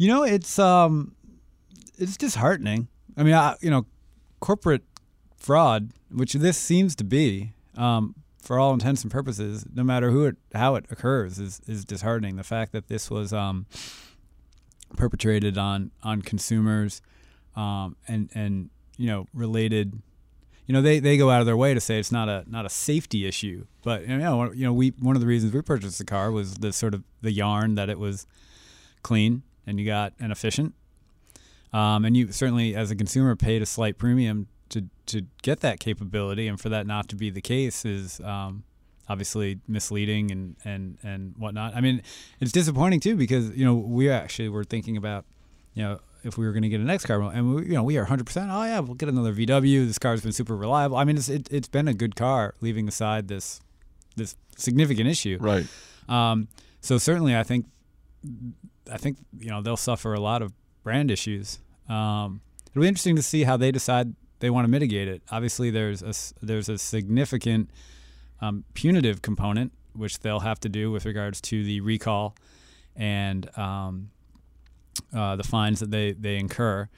You 0.01 0.09
know, 0.09 0.23
it's 0.23 0.59
um, 0.59 1.15
it's 1.99 2.17
disheartening. 2.17 2.89
I 3.19 3.23
mean, 3.23 3.35
I, 3.35 3.57
you 3.61 3.69
know, 3.69 3.85
corporate 4.41 4.81
fraud, 5.37 5.91
which 6.11 6.33
this 6.33 6.57
seems 6.57 6.97
to 6.97 7.05
be, 7.05 7.53
um, 7.77 8.15
for 8.41 8.59
all 8.59 8.73
intents 8.73 9.03
and 9.03 9.13
purposes, 9.13 9.67
no 9.75 9.85
matter 9.85 10.11
who 10.11 10.25
it, 10.25 10.37
how 10.55 10.75
it 10.77 10.87
occurs, 10.91 11.39
is 11.39 11.61
is 11.67 11.85
disheartening. 11.85 12.37
The 12.37 12.45
fact 12.45 12.73
that 12.73 12.89
this 12.89 13.11
was 13.11 13.35
um, 13.35 13.67
perpetrated 14.97 15.59
on 15.59 15.91
on 16.03 16.23
consumers, 16.23 17.03
um, 17.55 17.95
and 18.09 18.31
and 18.35 18.71
you 18.97 19.07
know 19.07 19.27
related. 19.35 20.01
You 20.67 20.73
know, 20.73 20.83
they, 20.83 21.01
they 21.01 21.17
go 21.17 21.31
out 21.31 21.41
of 21.41 21.47
their 21.47 21.57
way 21.57 21.75
to 21.75 21.81
say 21.81 21.99
it's 21.99 22.13
not 22.13 22.31
a 22.31 22.45
not 22.47 22.65
a 22.65 22.71
safety 22.71 23.27
issue, 23.27 23.67
but 23.83 24.09
you 24.09 24.17
know, 24.17 24.51
you 24.53 24.65
know, 24.65 24.73
we 24.73 24.95
one 24.99 25.15
of 25.15 25.21
the 25.21 25.27
reasons 25.27 25.53
we 25.53 25.61
purchased 25.61 25.99
the 25.99 26.07
car 26.07 26.31
was 26.31 26.55
the 26.55 26.73
sort 26.73 26.95
of 26.95 27.05
the 27.21 27.33
yarn 27.33 27.75
that 27.75 27.91
it 27.91 27.99
was 27.99 28.27
clean 29.03 29.43
and 29.67 29.79
you 29.79 29.87
got 29.87 30.13
an 30.19 30.31
efficient. 30.31 30.75
Um, 31.73 32.05
and 32.05 32.17
you 32.17 32.33
certainly, 32.33 32.75
as 32.75 32.91
a 32.91 32.97
consumer, 32.97 33.37
paid 33.37 33.63
a 33.63 33.67
slight 33.67 33.99
premium 33.99 34.49
to 34.71 34.87
to 35.07 35.23
get 35.43 35.61
that 35.61 35.81
capability, 35.81 36.49
and 36.49 36.61
for 36.61 36.69
that 36.69 36.87
not 36.87 37.09
to 37.09 37.17
be 37.17 37.31
the 37.31 37.41
case 37.41 37.85
is 37.85 38.21
um, 38.21 38.65
obviously 39.09 39.61
misleading 39.69 40.31
and 40.31 40.57
and 40.65 40.99
and 41.03 41.35
whatnot. 41.37 41.77
I 41.77 41.81
mean, 41.81 42.03
it's 42.41 42.53
disappointing 42.53 43.01
too 43.01 43.17
because 43.17 43.51
you 43.57 43.65
know 43.65 43.75
we 43.75 44.11
actually 44.11 44.49
were 44.49 44.65
thinking 44.65 44.97
about 44.97 45.25
you 45.75 45.83
know 45.83 46.01
if 46.23 46.37
we 46.37 46.47
were 46.47 46.53
going 46.53 46.63
to 46.63 46.69
get 46.69 46.81
an 46.81 46.87
next 46.87 47.07
car, 47.07 47.21
and 47.21 47.55
we, 47.55 47.67
you 47.67 47.73
know 47.73 47.83
we 47.83 47.97
are 47.99 48.03
100. 48.03 48.27
percent 48.27 48.51
Oh 48.51 48.65
yeah, 48.65 48.81
we'll 48.81 48.95
get 48.95 49.09
another 49.09 49.35
VW. 49.35 49.87
This 49.87 49.99
car's 49.99 50.23
been 50.23 50.33
super 50.33 50.57
reliable. 50.57 50.97
I 50.97 51.05
mean, 51.05 51.17
it's 51.17 51.29
it, 51.29 51.49
has 51.51 51.69
been 51.69 51.89
a 51.89 51.95
good 51.95 52.17
car, 52.17 52.55
leaving 52.61 52.89
aside 52.89 53.29
this 53.29 53.61
this 54.17 54.37
significant 54.57 55.09
issue. 55.09 55.39
Right. 55.41 55.67
Um, 56.09 56.49
so 56.81 56.99
certainly, 56.99 57.37
I 57.37 57.43
think 57.43 57.67
I 58.93 58.97
think 58.97 59.19
you 59.39 59.51
know 59.51 59.63
they'll 59.63 59.77
suffer 59.77 60.15
a 60.15 60.21
lot 60.21 60.43
of 60.43 60.53
brand 60.83 61.11
issues. 61.11 61.59
Um, 61.89 62.41
it'll 62.71 62.83
be 62.83 62.89
interesting 62.89 63.17
to 63.17 63.23
see 63.23 63.45
how 63.45 63.57
they 63.57 63.71
decide 63.71 64.15
they 64.41 64.51
want 64.51 64.65
to 64.65 64.71
mitigate 64.71 65.09
it. 65.09 65.23
Obviously, 65.31 65.71
there's 65.71 66.03
a 66.03 66.15
there's 66.45 66.69
a 66.69 66.79
significant 66.79 67.71
um, 68.41 68.65
punitive 68.75 69.23
component 69.23 69.73
which 69.95 70.21
they'll 70.21 70.41
have 70.41 70.61
to 70.61 70.69
do 70.69 70.91
with 70.91 71.05
regards 71.05 71.41
to 71.41 71.65
the 71.65 71.81
recall 71.81 72.37
and 72.95 73.49
um, 73.59 74.11
uh, 75.15 75.37
the 75.37 75.45
fines 75.45 75.81
that 75.81 75.91
they 75.91 76.13
they 76.13 76.37
incur. 76.37 76.89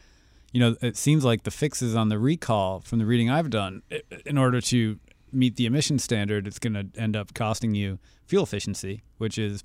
You 0.53 0.61
know, 0.61 0.77
it 0.83 0.97
seems 0.99 1.25
like 1.25 1.45
the 1.45 1.51
fixes 1.51 1.97
on 1.97 2.11
the 2.11 2.19
recall, 2.19 2.81
from 2.81 2.99
the 2.99 3.07
reading 3.07 3.31
I've 3.31 3.49
done, 3.49 3.83
in 4.27 4.37
order 4.37 4.61
to 4.61 4.99
meet 5.33 5.57
the 5.57 5.65
emission 5.65 5.99
standard, 5.99 6.47
it's 6.47 6.59
going 6.59 6.75
to 6.75 7.01
end 7.01 7.17
up 7.17 7.33
costing 7.33 7.75
you 7.75 7.99
fuel 8.27 8.45
efficiency, 8.45 9.03
which 9.17 9.39
is, 9.39 9.63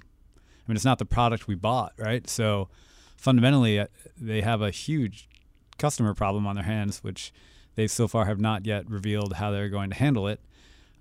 I 0.67 0.71
mean, 0.71 0.75
it's 0.75 0.85
not 0.85 0.99
the 0.99 1.05
product 1.05 1.47
we 1.47 1.55
bought, 1.55 1.93
right? 1.97 2.29
So 2.29 2.67
fundamentally, 3.15 3.79
uh, 3.79 3.87
they 4.19 4.41
have 4.41 4.61
a 4.61 4.71
huge 4.71 5.29
customer 5.77 6.13
problem 6.13 6.45
on 6.45 6.55
their 6.55 6.65
hands, 6.65 7.03
which 7.03 7.31
they 7.75 7.87
so 7.87 8.07
far 8.07 8.25
have 8.25 8.39
not 8.39 8.65
yet 8.65 8.89
revealed 8.89 9.33
how 9.33 9.51
they're 9.51 9.69
going 9.69 9.89
to 9.91 9.95
handle 9.95 10.27
it. 10.27 10.41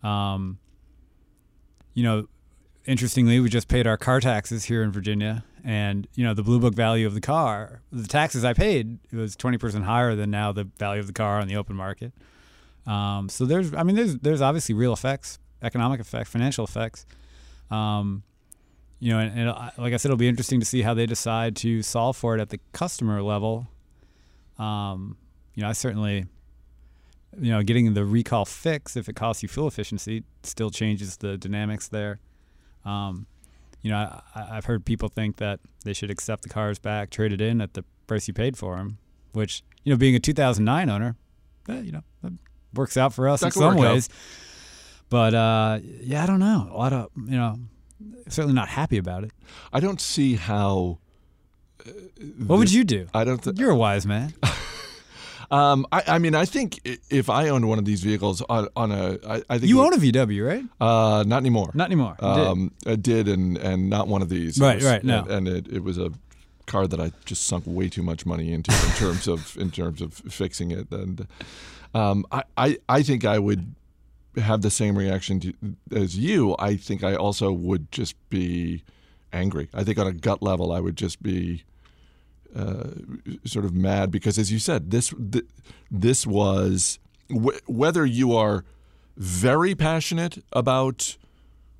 Um, 0.02 0.58
you 1.94 2.04
know, 2.04 2.28
interestingly, 2.84 3.40
we 3.40 3.48
just 3.48 3.66
paid 3.66 3.86
our 3.86 3.96
car 3.96 4.20
taxes 4.20 4.66
here 4.66 4.82
in 4.82 4.92
Virginia, 4.92 5.44
and 5.64 6.06
you 6.14 6.22
know 6.22 6.34
the 6.34 6.42
blue 6.44 6.60
book 6.60 6.74
value 6.74 7.06
of 7.06 7.14
the 7.14 7.20
car, 7.20 7.80
the 7.90 8.06
taxes 8.06 8.44
I 8.44 8.52
paid, 8.52 8.98
was 9.12 9.34
twenty 9.34 9.58
percent 9.58 9.84
higher 9.84 10.14
than 10.14 10.30
now 10.30 10.52
the 10.52 10.64
value 10.78 11.00
of 11.00 11.06
the 11.06 11.12
car 11.12 11.40
on 11.40 11.48
the 11.48 11.56
open 11.56 11.74
market. 11.74 12.12
Um, 12.86 13.28
so 13.28 13.46
there's, 13.46 13.74
I 13.74 13.82
mean, 13.82 13.96
there's 13.96 14.18
there's 14.18 14.40
obviously 14.40 14.74
real 14.74 14.92
effects, 14.92 15.40
economic 15.62 15.98
effects, 15.98 16.30
financial 16.30 16.64
effects. 16.64 17.04
Um, 17.70 18.22
you 18.98 19.12
know, 19.12 19.18
and, 19.18 19.38
and, 19.38 19.48
like 19.78 19.92
I 19.92 19.96
said, 19.96 20.06
it'll 20.06 20.16
be 20.16 20.28
interesting 20.28 20.60
to 20.60 20.66
see 20.66 20.82
how 20.82 20.94
they 20.94 21.06
decide 21.06 21.56
to 21.56 21.82
solve 21.82 22.16
for 22.16 22.36
it 22.36 22.40
at 22.40 22.48
the 22.48 22.58
customer 22.72 23.22
level. 23.22 23.68
Um, 24.58 25.16
you 25.54 25.62
know, 25.62 25.68
I 25.68 25.72
certainly, 25.72 26.26
you 27.38 27.50
know, 27.50 27.62
getting 27.62 27.92
the 27.92 28.04
recall 28.04 28.44
fix 28.44 28.96
if 28.96 29.08
it 29.08 29.16
costs 29.16 29.42
you 29.42 29.48
fuel 29.48 29.68
efficiency 29.68 30.24
still 30.42 30.70
changes 30.70 31.18
the 31.18 31.36
dynamics 31.36 31.88
there. 31.88 32.20
Um, 32.84 33.26
you 33.82 33.90
know, 33.90 34.20
I, 34.34 34.54
have 34.54 34.64
heard 34.64 34.84
people 34.84 35.08
think 35.08 35.36
that 35.36 35.60
they 35.84 35.92
should 35.92 36.10
accept 36.10 36.42
the 36.42 36.48
cars 36.48 36.78
back, 36.78 37.10
trade 37.10 37.32
it 37.32 37.40
in 37.40 37.60
at 37.60 37.74
the 37.74 37.84
price 38.06 38.26
you 38.26 38.34
paid 38.34 38.56
for 38.56 38.76
them, 38.76 38.98
which, 39.32 39.62
you 39.84 39.92
know, 39.92 39.98
being 39.98 40.14
a 40.14 40.20
2009 40.20 40.88
owner, 40.88 41.16
eh, 41.68 41.80
you 41.80 41.92
know, 41.92 42.02
that 42.22 42.32
works 42.72 42.96
out 42.96 43.12
for 43.12 43.28
us 43.28 43.40
that 43.40 43.46
in 43.46 43.52
some 43.52 43.76
ways. 43.76 44.08
Out. 44.08 44.16
But 45.08 45.34
uh, 45.34 45.78
yeah, 45.82 46.22
I 46.22 46.26
don't 46.26 46.40
know. 46.40 46.68
A 46.72 46.76
lot 46.76 46.92
of, 46.92 47.10
you 47.16 47.36
know, 47.36 47.58
certainly 48.28 48.54
not 48.54 48.68
happy 48.68 48.98
about 48.98 49.24
it. 49.24 49.32
I 49.72 49.80
don't 49.80 50.00
see 50.00 50.34
how. 50.34 50.98
Uh, 51.86 51.90
what 52.46 52.58
would 52.58 52.72
you 52.72 52.84
do? 52.84 53.08
I 53.14 53.24
don't. 53.24 53.42
Th- 53.42 53.56
You're 53.56 53.70
a 53.70 53.76
wise 53.76 54.06
man. 54.06 54.34
Um, 55.50 55.86
I, 55.92 56.02
I, 56.08 56.18
mean, 56.18 56.34
I 56.34 56.44
think 56.44 56.80
if 57.10 57.30
I 57.30 57.48
owned 57.48 57.68
one 57.68 57.78
of 57.78 57.84
these 57.84 58.02
vehicles 58.02 58.42
on, 58.48 58.68
on 58.74 58.90
a, 58.90 59.18
I, 59.26 59.42
I 59.48 59.58
think 59.58 59.68
you 59.68 59.80
own 59.80 59.94
a 59.94 59.96
VW, 59.96 60.46
right? 60.46 60.64
Uh, 60.80 61.22
not 61.26 61.38
anymore. 61.38 61.70
Not 61.74 61.86
anymore. 61.86 62.16
Um, 62.18 62.72
did. 62.80 62.92
I 62.92 62.96
did, 62.96 63.28
and 63.28 63.56
and 63.56 63.88
not 63.88 64.08
one 64.08 64.22
of 64.22 64.28
these. 64.28 64.58
Right, 64.58 64.76
was, 64.76 64.84
right. 64.84 65.04
No, 65.04 65.20
and, 65.20 65.46
and 65.46 65.48
it, 65.48 65.68
it 65.68 65.84
was 65.84 65.98
a 65.98 66.10
car 66.66 66.86
that 66.88 67.00
I 67.00 67.12
just 67.24 67.46
sunk 67.46 67.64
way 67.66 67.88
too 67.88 68.02
much 68.02 68.26
money 68.26 68.52
into 68.52 68.72
in 68.72 68.92
terms 68.94 69.28
of 69.28 69.56
in 69.56 69.70
terms 69.70 70.02
of 70.02 70.14
fixing 70.14 70.72
it, 70.72 70.90
and 70.90 71.26
um, 71.94 72.26
I, 72.32 72.42
I 72.56 72.78
I 72.88 73.02
think 73.02 73.24
I 73.24 73.38
would 73.38 73.74
have 74.36 74.62
the 74.62 74.70
same 74.70 74.96
reaction 74.96 75.40
to, 75.40 75.54
as 75.94 76.16
you. 76.16 76.54
I 76.58 76.76
think 76.76 77.02
I 77.02 77.14
also 77.14 77.52
would 77.52 77.90
just 77.90 78.14
be 78.28 78.82
angry. 79.32 79.68
I 79.74 79.84
think 79.84 79.98
on 79.98 80.06
a 80.06 80.12
gut 80.12 80.42
level, 80.42 80.72
I 80.72 80.80
would 80.80 80.96
just 80.96 81.22
be 81.22 81.64
uh, 82.54 82.90
sort 83.44 83.64
of 83.64 83.74
mad 83.74 84.10
because, 84.10 84.38
as 84.38 84.52
you 84.52 84.58
said, 84.58 84.90
this 84.90 85.12
th- 85.32 85.44
this 85.90 86.26
was 86.26 86.98
w- 87.28 87.58
whether 87.66 88.06
you 88.06 88.34
are 88.34 88.64
very 89.16 89.74
passionate 89.74 90.44
about 90.52 91.16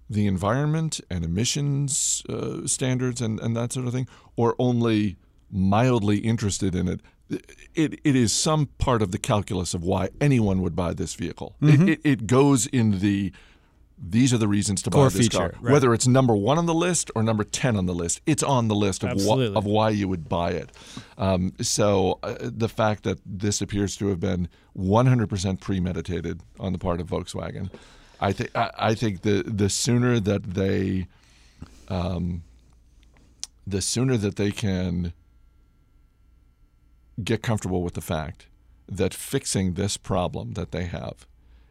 the 0.08 0.26
environment 0.26 1.00
and 1.10 1.24
emissions 1.24 2.22
uh, 2.28 2.66
standards 2.66 3.20
and, 3.20 3.40
and 3.40 3.56
that 3.56 3.72
sort 3.72 3.86
of 3.86 3.92
thing, 3.92 4.08
or 4.36 4.54
only 4.58 5.16
mildly 5.50 6.18
interested 6.18 6.74
in 6.74 6.88
it. 6.88 7.00
It, 7.28 8.00
it 8.04 8.16
is 8.16 8.32
some 8.32 8.66
part 8.78 9.02
of 9.02 9.10
the 9.10 9.18
calculus 9.18 9.74
of 9.74 9.82
why 9.82 10.10
anyone 10.20 10.62
would 10.62 10.76
buy 10.76 10.94
this 10.94 11.14
vehicle. 11.14 11.56
Mm-hmm. 11.60 11.88
It, 11.88 11.90
it, 11.90 12.00
it 12.04 12.26
goes 12.26 12.66
in 12.66 13.00
the 13.00 13.32
these 13.98 14.32
are 14.34 14.38
the 14.38 14.48
reasons 14.48 14.82
to 14.82 14.90
Core 14.90 15.06
buy 15.06 15.08
this 15.08 15.22
feature, 15.22 15.38
car. 15.38 15.54
Right. 15.60 15.72
Whether 15.72 15.94
it's 15.94 16.06
number 16.06 16.36
one 16.36 16.58
on 16.58 16.66
the 16.66 16.74
list 16.74 17.10
or 17.14 17.22
number 17.22 17.44
10 17.44 17.76
on 17.76 17.86
the 17.86 17.94
list, 17.94 18.20
it's 18.26 18.42
on 18.42 18.68
the 18.68 18.74
list 18.74 19.02
of, 19.02 19.18
wh- 19.22 19.56
of 19.56 19.64
why 19.64 19.88
you 19.90 20.06
would 20.06 20.28
buy 20.28 20.50
it. 20.50 20.70
Um, 21.16 21.54
so 21.62 22.18
uh, 22.22 22.36
the 22.40 22.68
fact 22.68 23.04
that 23.04 23.20
this 23.24 23.62
appears 23.62 23.96
to 23.96 24.08
have 24.08 24.20
been 24.20 24.48
100% 24.76 25.60
premeditated 25.60 26.42
on 26.60 26.72
the 26.72 26.78
part 26.78 27.00
of 27.00 27.06
Volkswagen, 27.06 27.70
I, 28.20 28.32
th- 28.32 28.50
I, 28.54 28.70
I 28.78 28.94
think 28.94 29.22
the, 29.22 29.42
the 29.46 29.70
sooner 29.70 30.20
that 30.20 30.42
they. 30.54 31.06
Um, 31.88 32.42
the 33.66 33.80
sooner 33.80 34.16
that 34.16 34.36
they 34.36 34.52
can 34.52 35.12
get 37.22 37.42
comfortable 37.42 37.82
with 37.82 37.94
the 37.94 38.00
fact 38.00 38.46
that 38.88 39.14
fixing 39.14 39.74
this 39.74 39.96
problem 39.96 40.52
that 40.52 40.72
they 40.72 40.84
have 40.84 41.26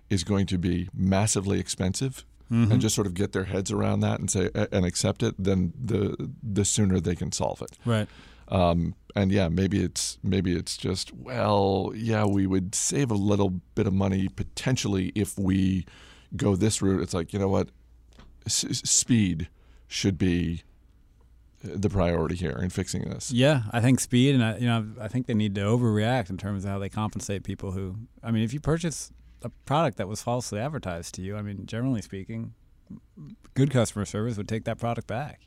is 0.10 0.24
going 0.24 0.46
to 0.48 0.58
be 0.58 0.90
massively 0.94 1.60
expensive 1.60 2.26
mm-hmm. 2.52 2.72
and 2.72 2.82
just 2.82 2.96
sort 2.96 3.08
of 3.08 3.14
get 3.14 3.32
their 3.32 3.46
heads 3.46 3.72
around 3.72 4.02
that 4.02 4.20
and 4.20 4.30
say 4.30 4.50
and 4.72 4.86
accept 4.86 5.24
it, 5.24 5.36
then 5.38 5.74
the 5.82 6.32
the 6.44 6.66
sooner 6.66 7.00
they 7.00 7.16
can 7.16 7.32
solve 7.32 7.62
it. 7.62 7.78
Right. 7.86 8.08
Um, 8.48 8.94
and 9.16 9.32
yeah, 9.32 9.48
maybe 9.48 9.84
it's 9.84 10.18
maybe 10.24 10.56
it's 10.56 10.78
just 10.78 11.14
well, 11.14 11.92
yeah, 11.96 12.26
we 12.26 12.46
would 12.46 12.76
save 12.76 13.12
a 13.12 13.16
little 13.16 13.62
bit 13.76 13.88
of 13.88 13.94
money 13.94 14.28
potentially 14.28 15.12
if 15.16 15.38
we 15.38 15.86
go 16.36 16.56
this 16.56 16.82
route. 16.82 17.02
It's 17.02 17.14
like 17.14 17.34
you 17.34 17.40
know 17.40 17.50
what, 17.50 17.70
S- 18.46 18.82
speed 18.84 19.50
should 19.88 20.18
be 20.18 20.64
the 21.66 21.90
priority 21.90 22.36
here 22.36 22.60
in 22.62 22.70
fixing 22.70 23.04
this. 23.04 23.32
Yeah, 23.32 23.64
I 23.72 23.82
think 23.82 24.00
speed, 24.00 24.36
and 24.36 24.44
I, 24.44 24.58
you 24.58 24.68
know, 24.68 24.86
I 25.00 25.08
think 25.08 25.28
they 25.28 25.34
need 25.34 25.56
to 25.56 25.62
overreact 25.62 26.30
in 26.30 26.38
terms 26.38 26.64
of 26.64 26.72
how 26.72 26.80
they 26.80 26.90
compensate 26.90 27.44
people 27.44 27.72
who. 27.72 27.96
I 28.24 28.32
mean, 28.32 28.44
if 28.44 28.54
you 28.54 28.60
purchase 28.60 29.12
a 29.46 29.50
product 29.66 29.98
that 29.98 30.08
was 30.08 30.24
falsely 30.24 30.60
advertised 30.60 31.14
to 31.16 31.22
you. 31.22 31.38
I 31.38 31.44
mean, 31.44 31.66
generally 31.68 32.02
speaking, 32.02 32.56
good 33.54 33.70
customer 33.70 34.04
service 34.04 34.38
would 34.38 34.50
take 34.50 34.66
that 34.66 34.80
product 34.80 35.08
back. 35.08 35.42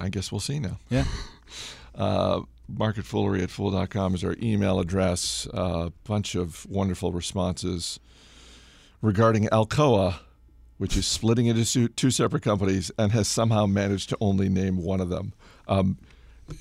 I 0.00 0.08
guess 0.08 0.30
we'll 0.30 0.40
see 0.40 0.58
now. 0.58 0.78
Yeah. 0.90 1.04
Uh, 1.94 2.40
marketfoolery 2.74 3.42
at 3.42 3.50
fool.com 3.50 4.14
is 4.14 4.24
our 4.24 4.34
email 4.42 4.80
address. 4.80 5.46
A 5.52 5.56
uh, 5.56 5.90
bunch 6.04 6.34
of 6.34 6.64
wonderful 6.64 7.12
responses 7.12 8.00
regarding 9.02 9.44
Alcoa, 9.48 10.20
which 10.82 10.96
is 10.96 11.06
splitting 11.06 11.46
into 11.46 11.86
two 11.86 12.10
separate 12.10 12.42
companies 12.42 12.90
and 12.98 13.12
has 13.12 13.28
somehow 13.28 13.66
managed 13.66 14.08
to 14.08 14.16
only 14.20 14.48
name 14.48 14.82
one 14.82 15.00
of 15.00 15.10
them. 15.10 15.32
Um, 15.68 15.96
well, 16.48 16.56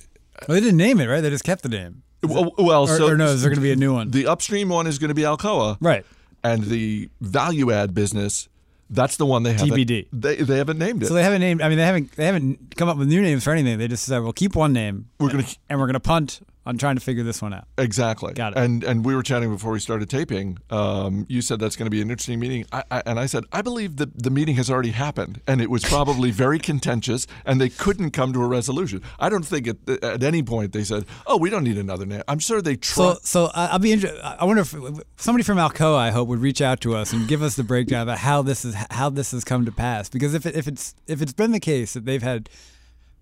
they 0.50 0.60
didn't 0.60 0.78
name 0.78 1.00
it, 1.00 1.08
right? 1.08 1.22
They 1.22 1.32
just 1.32 1.44
kept 1.44 1.63
the 1.63 1.70
name. 1.70 2.04
Well, 2.22 2.54
well 2.60 2.84
or, 2.84 2.98
so 3.00 3.08
or 3.08 3.18
no, 3.18 3.30
is 3.30 3.42
there 3.42 3.50
going 3.50 3.58
to 3.58 3.63
be 3.63 3.72
a 3.72 3.75
new 3.75 3.96
one? 3.96 4.12
The 4.12 4.28
upstream 4.28 4.70
one 4.70 4.86
is 4.86 5.00
going 5.00 5.08
to 5.08 5.16
be 5.16 5.24
Alcoa, 5.24 5.78
right? 5.82 6.06
And 6.44 6.66
the 6.66 7.10
value 7.20 7.72
add 7.72 7.96
business, 7.96 8.48
that's 8.92 9.18
the 9.18 9.25
one 9.25 9.42
they 9.42 9.54
haven't. 9.54 9.70
TBD. 9.70 10.06
They, 10.13 10.36
they 10.36 10.58
haven't 10.58 10.78
named 10.78 11.01
it. 11.01 11.08
So 11.08 11.16
they 11.16 11.24
haven't 11.24 11.42
named. 11.42 11.63
I 11.63 11.70
mean, 11.70 11.80
they 11.80 11.86
haven't 11.86 12.12
they 12.12 12.25
haven't 12.28 12.75
come 12.75 12.90
up 12.90 12.98
with 12.98 13.08
new 13.08 13.24
names 13.24 13.44
for 13.44 13.50
anything. 13.50 13.80
They 13.80 13.88
just 13.88 14.06
said, 14.06 14.20
"We'll 14.20 14.34
keep 14.34 14.56
one 14.56 14.72
name. 14.72 15.10
We're 15.20 15.32
gonna 15.32 15.48
and 15.68 15.80
we're 15.80 15.88
gonna 15.88 16.00
punt 16.00 16.42
on 16.65 16.77
trying 16.77 16.96
to 16.96 17.01
figure 17.01 17.24
this 17.24 17.41
one 17.41 17.53
out. 17.53 17.65
Exactly. 17.77 18.34
Got 18.34 18.53
it. 18.53 18.60
And 18.60 18.84
and 18.84 19.03
we 19.03 19.15
were 19.15 19.24
chatting 19.24 19.51
before 19.51 19.72
we 19.72 19.80
started 19.80 20.10
taping. 20.10 20.60
Um, 20.70 21.25
you 21.27 21.41
said 21.41 21.60
that's 21.60 21.75
going 21.75 21.88
to 21.88 21.91
be 21.91 22.01
an 22.01 22.10
interesting 22.12 22.39
meeting, 22.39 22.65
I, 22.72 22.84
I, 22.91 23.03
and 23.06 23.20
I 23.20 23.25
said 23.25 23.46
I 23.51 23.62
believe 23.62 23.98
that 23.98 24.22
the 24.22 24.30
meeting 24.30 24.56
has 24.56 24.70
already 24.70 24.91
happened, 24.91 25.41
and 25.48 25.62
it 25.62 25.70
was 25.70 25.84
probably 25.84 26.32
very 26.46 26.60
contentious, 26.60 27.25
and 27.46 27.60
they 27.60 27.70
couldn't 27.70 28.12
come 28.12 28.34
to 28.34 28.44
a 28.44 28.48
resolution. 28.48 29.01
I 29.20 29.30
don't 29.30 29.44
think 29.44 29.68
at, 29.68 30.03
at 30.03 30.24
any 30.24 30.44
point 30.44 30.74
they 30.74 30.84
said, 30.84 31.06
"Oh, 31.25 31.38
we 31.38 31.50
don't 31.50 31.63
need 31.63 31.77
another 31.77 32.06
name." 32.06 32.22
I'm 32.27 32.39
sure 32.39 32.62
they 32.62 32.75
tried. 32.75 33.18
So, 33.18 33.20
so 33.24 33.51
I'll 33.53 33.80
be. 33.80 33.91
Inter- 33.94 34.20
I 34.39 34.46
wonder 34.46 34.62
if 34.62 34.75
somebody 35.18 35.44
from 35.44 35.58
Alcoa, 35.58 35.98
I 35.98 36.12
hope, 36.12 36.27
would 36.27 36.39
reach 36.39 36.62
out 36.62 36.82
to 36.82 36.96
us 36.96 37.12
and 37.12 37.27
give 37.27 37.41
us 37.41 37.56
the 37.56 37.63
breakdown 37.63 38.03
about 38.03 38.20
how 38.20 38.41
this 38.41 38.63
is 38.63 38.75
how 38.91 39.10
this 39.10 39.32
has 39.32 39.44
come 39.44 39.65
to 39.65 39.72
pass. 39.72 40.10
Because 40.10 40.34
if 40.34 40.46
it, 40.46 40.56
if 40.56 40.68
it's 40.68 40.94
if 41.08 41.22
it's 41.22 41.34
been 41.34 41.51
the 41.51 41.60
case 41.60 41.94
that 41.94 42.06
they've 42.06 42.22
had 42.22 42.50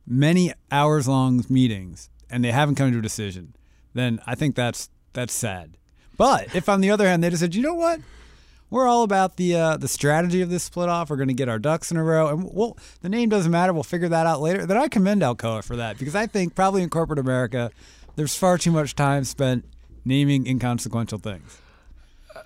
many 0.05 0.51
hours 0.71 1.07
long 1.07 1.45
meetings 1.49 2.09
and 2.29 2.43
they 2.43 2.51
haven't 2.51 2.75
come 2.75 2.91
to 2.91 2.99
a 2.99 3.01
decision 3.01 3.53
then 3.93 4.19
I 4.25 4.35
think 4.35 4.55
that's 4.55 4.89
that's 5.13 5.33
sad. 5.33 5.77
But 6.17 6.53
if 6.55 6.69
on 6.69 6.81
the 6.81 6.91
other 6.91 7.07
hand 7.07 7.23
they 7.23 7.29
just 7.29 7.41
said, 7.41 7.55
you 7.55 7.61
know 7.61 7.73
what, 7.73 7.99
we're 8.69 8.87
all 8.87 9.03
about 9.03 9.37
the 9.37 9.55
uh, 9.55 9.77
the 9.77 9.87
strategy 9.87 10.41
of 10.41 10.49
this 10.49 10.63
split 10.63 10.89
off. 10.89 11.09
We're 11.09 11.15
going 11.17 11.29
to 11.29 11.33
get 11.33 11.49
our 11.49 11.59
ducks 11.59 11.91
in 11.91 11.97
a 11.97 12.03
row, 12.03 12.27
and 12.27 12.49
we'll, 12.51 12.77
the 13.01 13.09
name 13.09 13.29
doesn't 13.29 13.51
matter. 13.51 13.73
We'll 13.73 13.83
figure 13.83 14.09
that 14.09 14.27
out 14.27 14.41
later. 14.41 14.65
Then 14.65 14.77
I 14.77 14.87
commend 14.87 15.21
Alcoa 15.21 15.63
for 15.63 15.75
that 15.75 15.97
because 15.97 16.15
I 16.15 16.27
think 16.27 16.55
probably 16.55 16.83
in 16.83 16.89
corporate 16.89 17.19
America, 17.19 17.71
there's 18.15 18.35
far 18.35 18.57
too 18.57 18.71
much 18.71 18.95
time 18.95 19.23
spent 19.23 19.65
naming 20.05 20.45
inconsequential 20.45 21.19
things. 21.19 21.59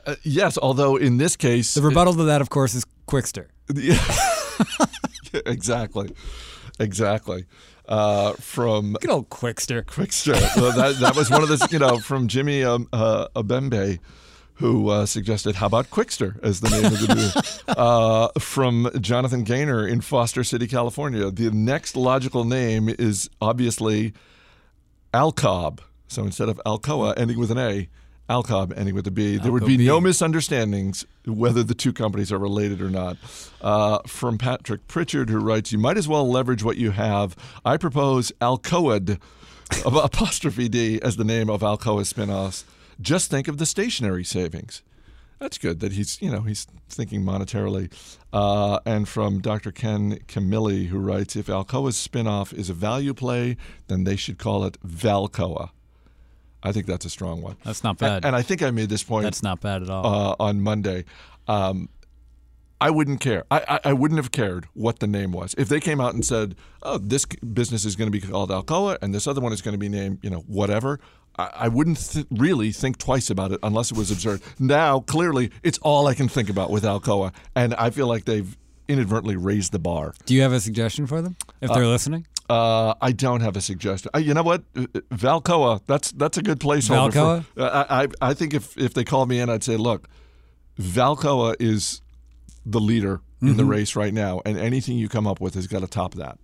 Uh, 0.05 0.15
yes, 0.23 0.57
although 0.57 0.95
in 0.95 1.17
this 1.17 1.35
case, 1.35 1.73
the 1.73 1.81
rebuttal 1.81 2.13
it, 2.13 2.17
to 2.17 2.23
that, 2.23 2.41
of 2.41 2.49
course, 2.49 2.73
is 2.73 2.85
Quickster. 3.07 3.47
Yeah, 3.73 3.97
exactly. 5.45 6.13
exactly. 6.79 7.45
Uh, 7.87 8.33
from 8.33 8.93
Good 9.01 9.09
old 9.11 9.29
Quickster. 9.29 9.83
Quickster. 9.83 10.33
That, 10.75 10.99
that 10.99 11.15
was 11.15 11.29
one 11.29 11.43
of 11.43 11.49
the, 11.49 11.67
you 11.69 11.79
know, 11.79 11.97
from 11.99 12.27
Jimmy 12.29 12.63
um, 12.63 12.87
uh, 12.93 13.27
Abembe, 13.35 13.99
who 14.55 14.89
uh, 14.89 15.05
suggested, 15.05 15.55
how 15.55 15.65
about 15.65 15.89
Quickster 15.89 16.41
as 16.43 16.61
the 16.61 16.69
name 16.69 16.85
of 16.85 16.99
the 16.99 17.15
new. 17.15 17.41
Uh, 17.75 18.27
from 18.39 18.89
Jonathan 19.01 19.43
Gaynor 19.43 19.87
in 19.87 20.01
Foster 20.01 20.43
City, 20.43 20.67
California. 20.67 21.31
The 21.31 21.49
next 21.49 21.95
logical 21.95 22.43
name 22.43 22.87
is 22.87 23.29
obviously 23.41 24.13
Alcob. 25.13 25.79
So 26.07 26.23
instead 26.23 26.49
of 26.49 26.61
Alcoa 26.65 27.13
ending 27.17 27.39
with 27.39 27.51
an 27.51 27.57
A, 27.57 27.89
Alcob 28.29 28.73
ending 28.77 28.95
with 28.95 29.05
a 29.05 29.11
B. 29.11 29.37
There 29.37 29.51
would 29.51 29.65
be 29.65 29.77
no 29.77 29.99
misunderstandings 29.99 31.05
whether 31.25 31.61
the 31.61 31.73
two 31.73 31.91
companies 31.91 32.31
are 32.31 32.37
related 32.37 32.81
or 32.81 32.89
not. 32.89 33.17
Uh, 33.61 33.99
from 34.07 34.37
Patrick 34.37 34.87
Pritchard, 34.87 35.29
who 35.29 35.39
writes, 35.39 35.71
You 35.71 35.77
might 35.77 35.97
as 35.97 36.07
well 36.07 36.29
leverage 36.29 36.63
what 36.63 36.77
you 36.77 36.91
have. 36.91 37.35
I 37.65 37.77
propose 37.77 38.31
Alcoad, 38.39 39.19
apostrophe 39.85 40.69
D, 40.69 41.01
as 41.01 41.17
the 41.17 41.25
name 41.25 41.49
of 41.49 41.61
Alcoa 41.61 42.01
spinoffs. 42.01 42.63
Just 43.01 43.29
think 43.29 43.47
of 43.47 43.57
the 43.57 43.65
stationary 43.65 44.23
savings. 44.23 44.83
That's 45.39 45.57
good 45.57 45.81
that 45.81 45.91
he's, 45.91 46.21
you 46.21 46.31
know, 46.31 46.41
he's 46.41 46.65
thinking 46.87 47.23
monetarily. 47.23 47.91
Uh, 48.31 48.79
and 48.85 49.09
from 49.09 49.41
Dr. 49.41 49.73
Ken 49.73 50.19
Camilli, 50.27 50.87
who 50.87 50.97
writes, 50.99 51.35
if 51.35 51.47
Alcoa's 51.47 52.07
spinoff 52.07 52.53
is 52.53 52.69
a 52.69 52.73
value 52.73 53.13
play, 53.13 53.57
then 53.87 54.05
they 54.05 54.15
should 54.15 54.37
call 54.37 54.63
it 54.63 54.77
Valcoa. 54.87 55.71
I 56.63 56.71
think 56.71 56.85
that's 56.87 57.05
a 57.05 57.09
strong 57.09 57.41
one. 57.41 57.57
That's 57.63 57.83
not 57.83 57.97
bad. 57.97 58.25
And 58.25 58.35
I 58.35 58.41
think 58.41 58.63
I 58.63 58.71
made 58.71 58.89
this 58.89 59.03
point 59.03 59.23
That's 59.25 59.43
not 59.43 59.59
bad 59.61 59.83
at 59.83 59.89
all. 59.89 60.05
uh, 60.05 60.35
on 60.39 60.61
Monday. 60.61 61.05
Um, 61.47 61.89
I 62.79 62.89
wouldn't 62.89 63.21
care. 63.21 63.43
I, 63.49 63.63
I, 63.67 63.89
I 63.89 63.93
wouldn't 63.93 64.17
have 64.17 64.31
cared 64.31 64.67
what 64.73 64.99
the 64.99 65.07
name 65.07 65.31
was. 65.31 65.55
If 65.57 65.69
they 65.69 65.79
came 65.79 66.01
out 66.01 66.13
and 66.13 66.25
said, 66.25 66.55
"Oh, 66.81 66.97
this 66.97 67.25
business 67.25 67.85
is 67.85 67.95
going 67.95 68.11
to 68.11 68.11
be 68.11 68.19
called 68.25 68.49
Alcoa, 68.49 68.97
and 69.01 69.13
this 69.13 69.25
other 69.25 69.39
one 69.39 69.53
is 69.53 69.61
going 69.61 69.73
to 69.73 69.77
be 69.77 69.87
named, 69.89 70.19
you 70.21 70.29
know, 70.29 70.39
whatever," 70.47 70.99
I, 71.37 71.49
I 71.53 71.67
wouldn't 71.69 72.11
th- 72.11 72.25
really 72.29 72.71
think 72.73 72.97
twice 72.97 73.29
about 73.29 73.53
it 73.53 73.59
unless 73.63 73.89
it 73.91 73.97
was 73.97 74.11
absurd. 74.11 74.41
Now, 74.59 74.99
clearly, 74.99 75.51
it's 75.63 75.77
all 75.79 76.07
I 76.07 76.13
can 76.13 76.27
think 76.27 76.49
about 76.49 76.71
with 76.71 76.83
Alcoa, 76.83 77.33
and 77.55 77.73
I 77.75 77.89
feel 77.89 78.07
like 78.07 78.25
they've 78.25 78.57
inadvertently 78.87 79.35
raised 79.35 79.71
the 79.71 79.79
bar. 79.79 80.13
Do 80.25 80.33
you 80.33 80.41
have 80.41 80.53
a 80.53 80.59
suggestion 80.59 81.07
for 81.07 81.21
them 81.21 81.35
if 81.61 81.71
they're 81.73 81.87
listening? 81.87 82.25
Uh, 82.49 82.93
I 83.01 83.13
don't 83.13 83.39
have 83.41 83.55
a 83.55 83.61
suggestion. 83.61 84.11
Uh, 84.13 84.19
you 84.19 84.33
know 84.33 84.43
what, 84.43 84.63
Uh, 84.75 84.81
uh, 84.93 84.99
Valcoa. 85.15 85.81
That's 85.87 86.11
that's 86.11 86.37
a 86.37 86.41
good 86.41 86.59
placeholder. 86.59 87.11
Valcoa? 87.11 87.45
For, 87.55 87.61
uh, 87.61 87.85
I, 87.89 88.07
I 88.29 88.33
think 88.33 88.53
if 88.53 88.77
if 88.77 88.93
they 88.93 89.03
called 89.05 89.29
me 89.29 89.39
in, 89.39 89.49
I'd 89.49 89.63
say, 89.63 89.77
look, 89.77 90.07
Valcoa 90.79 91.55
is 91.59 92.01
the 92.65 92.79
leader 92.81 93.21
in 93.41 93.49
Mm-hmm. 93.49 93.57
the 93.57 93.65
race 93.65 93.95
right 93.97 94.13
now, 94.13 94.41
and 94.45 94.57
anything 94.57 94.97
you 94.97 95.09
come 95.09 95.27
up 95.27 95.41
with 95.41 95.55
has 95.55 95.67
got 95.67 95.81
to 95.81 95.87
top 95.87 96.13
that. 96.15 96.37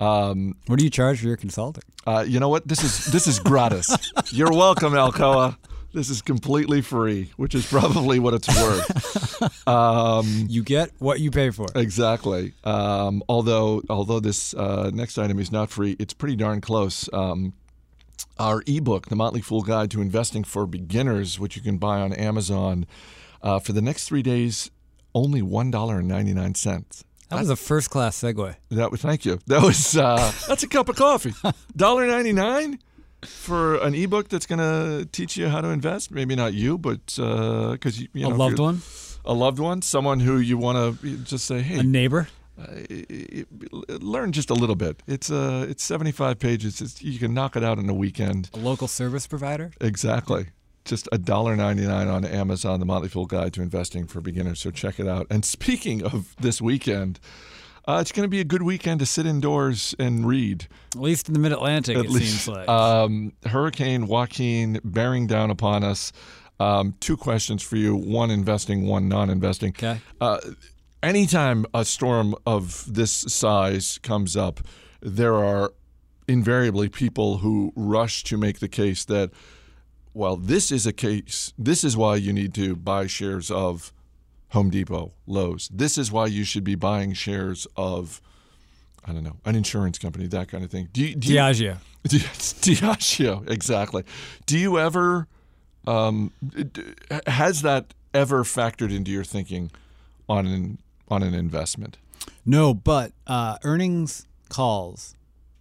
Um, 0.00 0.56
What 0.66 0.78
do 0.78 0.84
you 0.84 0.90
charge 0.90 1.20
for 1.20 1.26
your 1.26 1.36
consulting? 1.36 1.82
uh, 2.06 2.24
you 2.26 2.40
know 2.40 2.48
what? 2.48 2.66
This 2.66 2.82
is 2.82 3.06
this 3.12 3.26
is 3.26 3.38
gratis. 3.38 3.88
You're 4.32 4.52
welcome, 4.52 4.92
Alcoa. 4.94 5.56
This 5.92 6.08
is 6.08 6.22
completely 6.22 6.80
free, 6.80 7.30
which 7.36 7.54
is 7.54 7.66
probably 7.66 8.18
what 8.18 8.34
it's 8.34 8.48
worth. 8.48 9.28
Um, 9.66 10.46
You 10.48 10.62
get 10.62 10.90
what 10.98 11.18
you 11.18 11.30
pay 11.32 11.50
for. 11.50 11.66
Exactly. 11.74 12.52
Um, 12.62 13.22
although 13.28 13.82
although 13.90 14.20
this 14.20 14.54
uh, 14.54 14.90
next 14.94 15.18
item 15.18 15.38
is 15.40 15.50
not 15.50 15.68
free, 15.70 15.96
it's 15.98 16.14
pretty 16.14 16.36
darn 16.36 16.60
close. 16.60 17.08
Um, 17.12 17.52
our 18.38 18.62
ebook, 18.66 19.08
The 19.08 19.16
Motley 19.16 19.40
Fool 19.40 19.62
Guide 19.62 19.90
to 19.92 20.00
Investing 20.00 20.44
for 20.44 20.66
Beginners, 20.66 21.40
which 21.40 21.56
you 21.56 21.62
can 21.62 21.76
buy 21.78 22.00
on 22.00 22.12
Amazon, 22.12 22.86
uh, 23.42 23.58
for 23.58 23.72
the 23.72 23.82
next 23.82 24.06
three 24.08 24.22
days, 24.22 24.70
only 25.14 25.42
one 25.42 25.70
dollar 25.72 25.98
and 25.98 26.08
ninety 26.08 26.32
nine 26.34 26.54
cents. 26.54 27.04
That 27.28 27.40
was 27.40 27.50
a 27.50 27.56
first 27.56 27.90
class 27.90 28.20
segue. 28.20 28.54
That 28.70 28.90
was 28.90 29.00
thank 29.02 29.24
you. 29.24 29.38
That 29.46 29.62
was 29.62 29.96
uh, 29.96 30.32
that's 30.48 30.62
a 30.62 30.68
cup 30.68 30.88
of 30.88 30.96
coffee. 30.96 31.34
Dollar 31.76 32.06
ninety 32.06 32.32
nine 32.32 32.78
for 33.24 33.76
an 33.76 33.94
ebook 33.94 34.28
that's 34.28 34.46
going 34.46 34.58
to 34.58 35.06
teach 35.12 35.36
you 35.36 35.48
how 35.48 35.60
to 35.60 35.68
invest. 35.68 36.10
Maybe 36.10 36.34
not 36.34 36.54
you, 36.54 36.78
but 36.78 37.06
because 37.06 38.00
you, 38.00 38.08
you 38.12 38.26
A 38.26 38.28
know, 38.28 38.34
if 38.34 38.38
loved 38.38 38.58
one, 38.58 38.82
a 39.24 39.32
loved 39.34 39.58
one, 39.58 39.82
someone 39.82 40.20
who 40.20 40.38
you 40.38 40.58
want 40.58 41.00
to 41.00 41.16
just 41.18 41.44
say, 41.46 41.60
hey, 41.60 41.78
a 41.78 41.82
neighbor. 41.82 42.28
uh, 42.60 42.66
learn 44.00 44.32
just 44.32 44.50
a 44.50 44.54
little 44.54 44.76
bit. 44.76 45.02
It's 45.06 45.30
uh, 45.30 45.66
it's 45.68 45.82
75 45.82 46.38
pages. 46.38 46.80
It's, 46.80 47.02
you 47.02 47.18
can 47.18 47.32
knock 47.34 47.56
it 47.56 47.64
out 47.64 47.78
in 47.78 47.88
a 47.88 47.94
weekend. 47.94 48.50
A 48.54 48.58
local 48.58 48.88
service 48.88 49.26
provider. 49.26 49.72
Exactly. 49.80 50.46
Just 50.84 51.08
a 51.12 51.18
dollar 51.18 51.54
ninety 51.54 51.86
nine 51.86 52.08
on 52.08 52.24
Amazon, 52.24 52.80
the 52.80 52.86
Motley 52.86 53.08
Fool 53.08 53.26
Guide 53.26 53.52
to 53.54 53.62
Investing 53.62 54.06
for 54.06 54.20
Beginners. 54.20 54.58
So 54.58 54.72
check 54.72 54.98
it 54.98 55.06
out. 55.06 55.28
And 55.30 55.44
speaking 55.44 56.02
of 56.02 56.34
this 56.40 56.60
weekend, 56.60 57.20
uh, 57.86 57.98
it's 58.00 58.12
going 58.12 58.24
to 58.24 58.28
be 58.28 58.40
a 58.40 58.44
good 58.44 58.62
weekend 58.62 59.00
to 59.00 59.06
sit 59.06 59.26
indoors 59.26 59.94
and 59.98 60.26
read. 60.26 60.66
At 60.94 61.00
least 61.00 61.28
in 61.28 61.34
the 61.34 61.40
Mid 61.40 61.52
Atlantic, 61.52 61.96
At 61.96 62.04
it 62.06 62.10
least, 62.10 62.44
seems 62.44 62.48
like. 62.56 62.68
um, 62.68 63.32
Hurricane 63.46 64.06
Joaquin 64.06 64.80
bearing 64.84 65.26
down 65.26 65.50
upon 65.50 65.82
us. 65.84 66.12
Um, 66.60 66.94
two 67.00 67.16
questions 67.16 67.62
for 67.62 67.76
you: 67.76 67.96
one 67.96 68.30
investing, 68.30 68.86
one 68.86 69.08
non-investing. 69.08 69.70
okay. 69.70 70.00
Uh, 70.20 70.38
anytime 71.02 71.66
a 71.74 71.84
storm 71.84 72.34
of 72.46 72.84
this 72.92 73.10
size 73.10 73.98
comes 74.02 74.36
up, 74.36 74.60
there 75.00 75.34
are 75.34 75.72
invariably 76.28 76.88
people 76.88 77.38
who 77.38 77.72
rush 77.74 78.22
to 78.24 78.36
make 78.36 78.60
the 78.60 78.68
case 78.68 79.04
that, 79.06 79.30
well, 80.14 80.36
this 80.36 80.70
is 80.70 80.86
a 80.86 80.92
case, 80.92 81.52
this 81.58 81.82
is 81.82 81.96
why 81.96 82.14
you 82.14 82.32
need 82.32 82.54
to 82.54 82.76
buy 82.76 83.08
shares 83.08 83.50
of 83.50 83.92
Home 84.52 84.70
Depot, 84.70 85.12
Lowe's. 85.26 85.68
This 85.72 85.96
is 85.96 86.12
why 86.12 86.26
you 86.26 86.44
should 86.44 86.64
be 86.64 86.74
buying 86.74 87.14
shares 87.14 87.66
of, 87.76 88.20
I 89.04 89.12
don't 89.12 89.24
know, 89.24 89.36
an 89.44 89.56
insurance 89.56 89.98
company, 89.98 90.26
that 90.28 90.48
kind 90.48 90.62
of 90.62 90.70
thing. 90.70 90.88
Do 90.92 91.02
you, 91.02 91.14
do 91.14 91.34
Diageo. 91.34 91.78
Yes, 92.10 92.54
Diageo, 92.60 93.48
exactly. 93.48 94.04
Do 94.44 94.58
you 94.58 94.78
ever, 94.78 95.28
um, 95.86 96.32
has 97.26 97.62
that 97.62 97.94
ever 98.12 98.42
factored 98.44 98.94
into 98.94 99.10
your 99.10 99.24
thinking 99.24 99.70
on 100.28 100.46
an 100.46 100.78
on 101.08 101.22
an 101.22 101.32
investment? 101.34 101.96
No, 102.44 102.74
but 102.74 103.12
uh, 103.26 103.58
earnings 103.64 104.26
calls 104.48 105.14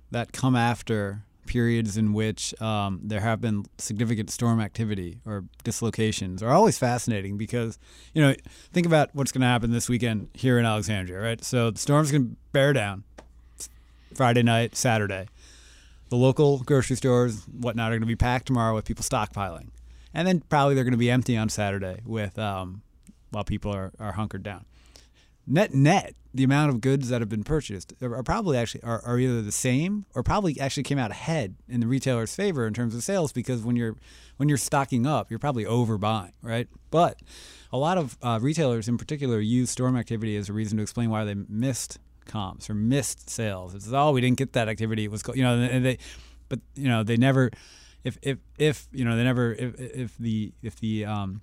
that 0.09 0.33
come 0.33 0.55
after 0.55 1.23
periods 1.51 1.97
in 1.97 2.13
which 2.13 2.59
um, 2.61 3.01
there 3.03 3.19
have 3.19 3.41
been 3.41 3.65
significant 3.77 4.29
storm 4.29 4.61
activity 4.61 5.19
or 5.25 5.43
dislocations 5.65 6.41
are 6.41 6.51
always 6.51 6.77
fascinating 6.77 7.37
because 7.37 7.77
you 8.13 8.21
know 8.21 8.33
think 8.71 8.87
about 8.87 9.09
what's 9.11 9.33
going 9.33 9.41
to 9.41 9.47
happen 9.47 9.69
this 9.69 9.89
weekend 9.89 10.29
here 10.33 10.57
in 10.57 10.65
Alexandria, 10.65 11.19
right? 11.19 11.43
So 11.43 11.69
the 11.69 11.77
storm's 11.77 12.09
going 12.09 12.23
to 12.23 12.35
bear 12.53 12.71
down 12.71 13.03
Friday 14.15 14.43
night, 14.43 14.77
Saturday. 14.77 15.27
The 16.07 16.15
local 16.15 16.59
grocery 16.59 16.95
stores, 16.95 17.43
whatnot, 17.47 17.91
are 17.91 17.95
going 17.95 18.01
to 18.01 18.07
be 18.07 18.15
packed 18.15 18.45
tomorrow 18.45 18.73
with 18.73 18.85
people 18.85 19.03
stockpiling, 19.03 19.71
and 20.13 20.25
then 20.25 20.39
probably 20.47 20.73
they're 20.73 20.85
going 20.85 20.93
to 20.93 20.97
be 20.97 21.11
empty 21.11 21.35
on 21.35 21.49
Saturday 21.49 22.01
with 22.05 22.39
um, 22.39 22.81
while 23.31 23.43
people 23.43 23.73
are, 23.75 23.91
are 23.99 24.13
hunkered 24.13 24.43
down 24.43 24.63
net 25.47 25.73
net 25.73 26.15
the 26.33 26.43
amount 26.43 26.69
of 26.69 26.79
goods 26.79 27.09
that 27.09 27.21
have 27.21 27.29
been 27.29 27.43
purchased 27.43 27.93
are 28.01 28.23
probably 28.23 28.57
actually 28.57 28.81
are, 28.83 29.01
are 29.03 29.19
either 29.19 29.41
the 29.41 29.51
same 29.51 30.05
or 30.15 30.23
probably 30.23 30.59
actually 30.59 30.83
came 30.83 30.97
out 30.97 31.11
ahead 31.11 31.55
in 31.67 31.81
the 31.81 31.87
retailer's 31.87 32.33
favor 32.33 32.65
in 32.65 32.73
terms 32.73 32.95
of 32.95 33.03
sales 33.03 33.33
because 33.33 33.61
when 33.63 33.75
you're 33.75 33.97
when 34.37 34.47
you're 34.47 34.57
stocking 34.57 35.05
up 35.05 35.29
you're 35.29 35.39
probably 35.39 35.65
overbuying 35.65 36.31
right? 36.41 36.67
But 36.89 37.19
a 37.73 37.77
lot 37.77 37.97
of 37.97 38.17
uh, 38.21 38.39
retailers 38.41 38.87
in 38.87 38.97
particular 38.97 39.39
use 39.39 39.69
storm 39.69 39.97
activity 39.97 40.37
as 40.37 40.49
a 40.49 40.53
reason 40.53 40.77
to 40.77 40.83
explain 40.83 41.09
why 41.09 41.25
they 41.25 41.35
missed 41.35 41.99
comps 42.25 42.69
or 42.69 42.73
missed 42.73 43.29
sales. 43.29 43.73
It's 43.75 43.91
oh 43.91 44.11
we 44.11 44.21
didn't 44.21 44.37
get 44.37 44.53
that 44.53 44.69
activity. 44.69 45.05
It 45.05 45.11
was 45.11 45.23
co-" 45.23 45.33
you 45.33 45.43
know 45.43 45.55
and 45.55 45.85
they 45.85 45.97
but 46.47 46.59
you 46.75 46.87
know 46.87 47.03
they 47.03 47.17
never 47.17 47.51
if 48.03 48.17
if 48.21 48.37
if 48.57 48.87
you 48.93 49.03
know 49.03 49.17
they 49.17 49.23
never 49.23 49.53
if 49.53 49.79
if 49.79 50.17
the 50.17 50.53
if 50.61 50.79
the 50.79 51.05
um 51.05 51.41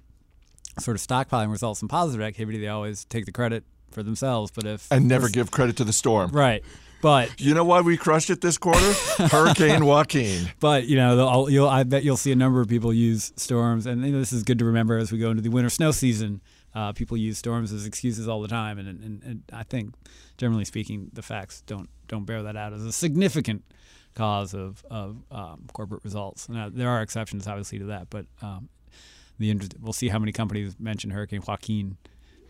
sort 0.78 0.96
of 0.96 1.02
stockpiling 1.02 1.50
results 1.50 1.82
in 1.82 1.88
positive 1.88 2.24
activity 2.24 2.58
they 2.58 2.68
always 2.68 3.04
take 3.06 3.26
the 3.26 3.32
credit 3.32 3.64
for 3.90 4.02
themselves 4.02 4.50
but 4.50 4.64
if 4.64 4.86
And 4.90 5.08
never 5.08 5.28
give 5.28 5.50
credit 5.50 5.76
to 5.78 5.84
the 5.84 5.92
storm. 5.92 6.30
right 6.30 6.62
but 7.00 7.40
You 7.40 7.54
know 7.54 7.62
why 7.64 7.80
we 7.80 7.96
crushed 7.96 8.28
it 8.28 8.40
this 8.40 8.58
quarter? 8.58 8.92
Hurricane 9.30 9.84
Joaquin. 9.84 10.50
but 10.60 10.86
you 10.86 10.96
know 10.96 11.68
I 11.68 11.84
bet 11.84 12.04
you'll 12.04 12.16
see 12.16 12.32
a 12.32 12.36
number 12.36 12.60
of 12.60 12.68
people 12.68 12.92
use 12.92 13.32
storms 13.36 13.86
and 13.86 14.04
you 14.04 14.12
know, 14.12 14.18
this 14.18 14.32
is 14.32 14.42
good 14.42 14.58
to 14.58 14.64
remember 14.64 14.98
as 14.98 15.12
we 15.12 15.18
go 15.18 15.30
into 15.30 15.42
the 15.42 15.50
winter 15.50 15.70
snow 15.70 15.90
season 15.90 16.40
uh, 16.74 16.92
people 16.92 17.16
use 17.16 17.38
storms 17.38 17.72
as 17.72 17.86
excuses 17.86 18.28
all 18.28 18.40
the 18.42 18.48
time 18.48 18.78
and, 18.78 18.88
and, 18.88 19.22
and 19.22 19.42
I 19.52 19.62
think 19.62 19.94
generally 20.36 20.64
speaking 20.64 21.10
the 21.12 21.22
facts 21.22 21.62
don't 21.66 21.88
don't 22.08 22.24
bear 22.24 22.42
that 22.42 22.56
out 22.56 22.72
as 22.72 22.84
a 22.84 22.92
significant 22.92 23.64
cause 24.14 24.52
of, 24.52 24.84
of 24.90 25.22
um, 25.30 25.66
corporate 25.72 26.02
results 26.02 26.48
now 26.48 26.68
there 26.68 26.88
are 26.88 27.00
exceptions 27.02 27.46
obviously 27.46 27.78
to 27.78 27.84
that 27.86 28.10
but 28.10 28.26
um, 28.42 28.68
the 29.38 29.56
we'll 29.80 29.92
see 29.92 30.08
how 30.08 30.18
many 30.18 30.32
companies 30.32 30.76
mention 30.78 31.10
Hurricane 31.10 31.42
Joaquin 31.46 31.96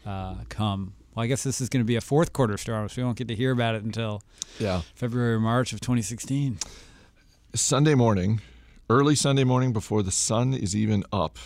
uh, 0.07 0.37
come. 0.49 0.95
Well, 1.15 1.25
I 1.25 1.27
guess 1.27 1.43
this 1.43 1.61
is 1.61 1.69
going 1.69 1.83
to 1.83 1.87
be 1.87 1.97
a 1.97 2.01
fourth 2.01 2.33
quarter 2.33 2.57
storm, 2.57 2.89
so 2.89 3.01
we 3.01 3.05
won't 3.05 3.19
get 3.19 3.29
to 3.29 3.35
hear 3.35 3.51
about 3.53 3.75
it 3.75 3.83
until 3.83 4.23
Yeah. 4.59 4.83
February 4.95 5.35
or 5.35 5.41
March 5.41 5.73
of 5.73 5.81
2016. 5.81 6.59
Sunday 7.55 7.95
morning, 7.95 8.41
early 8.91 9.15
Sunday 9.15 9.45
morning 9.45 9.73
before 9.73 10.03
the 10.03 10.11
sun 10.11 10.55
is 10.55 10.77
even 10.77 11.03
up, 11.13 11.39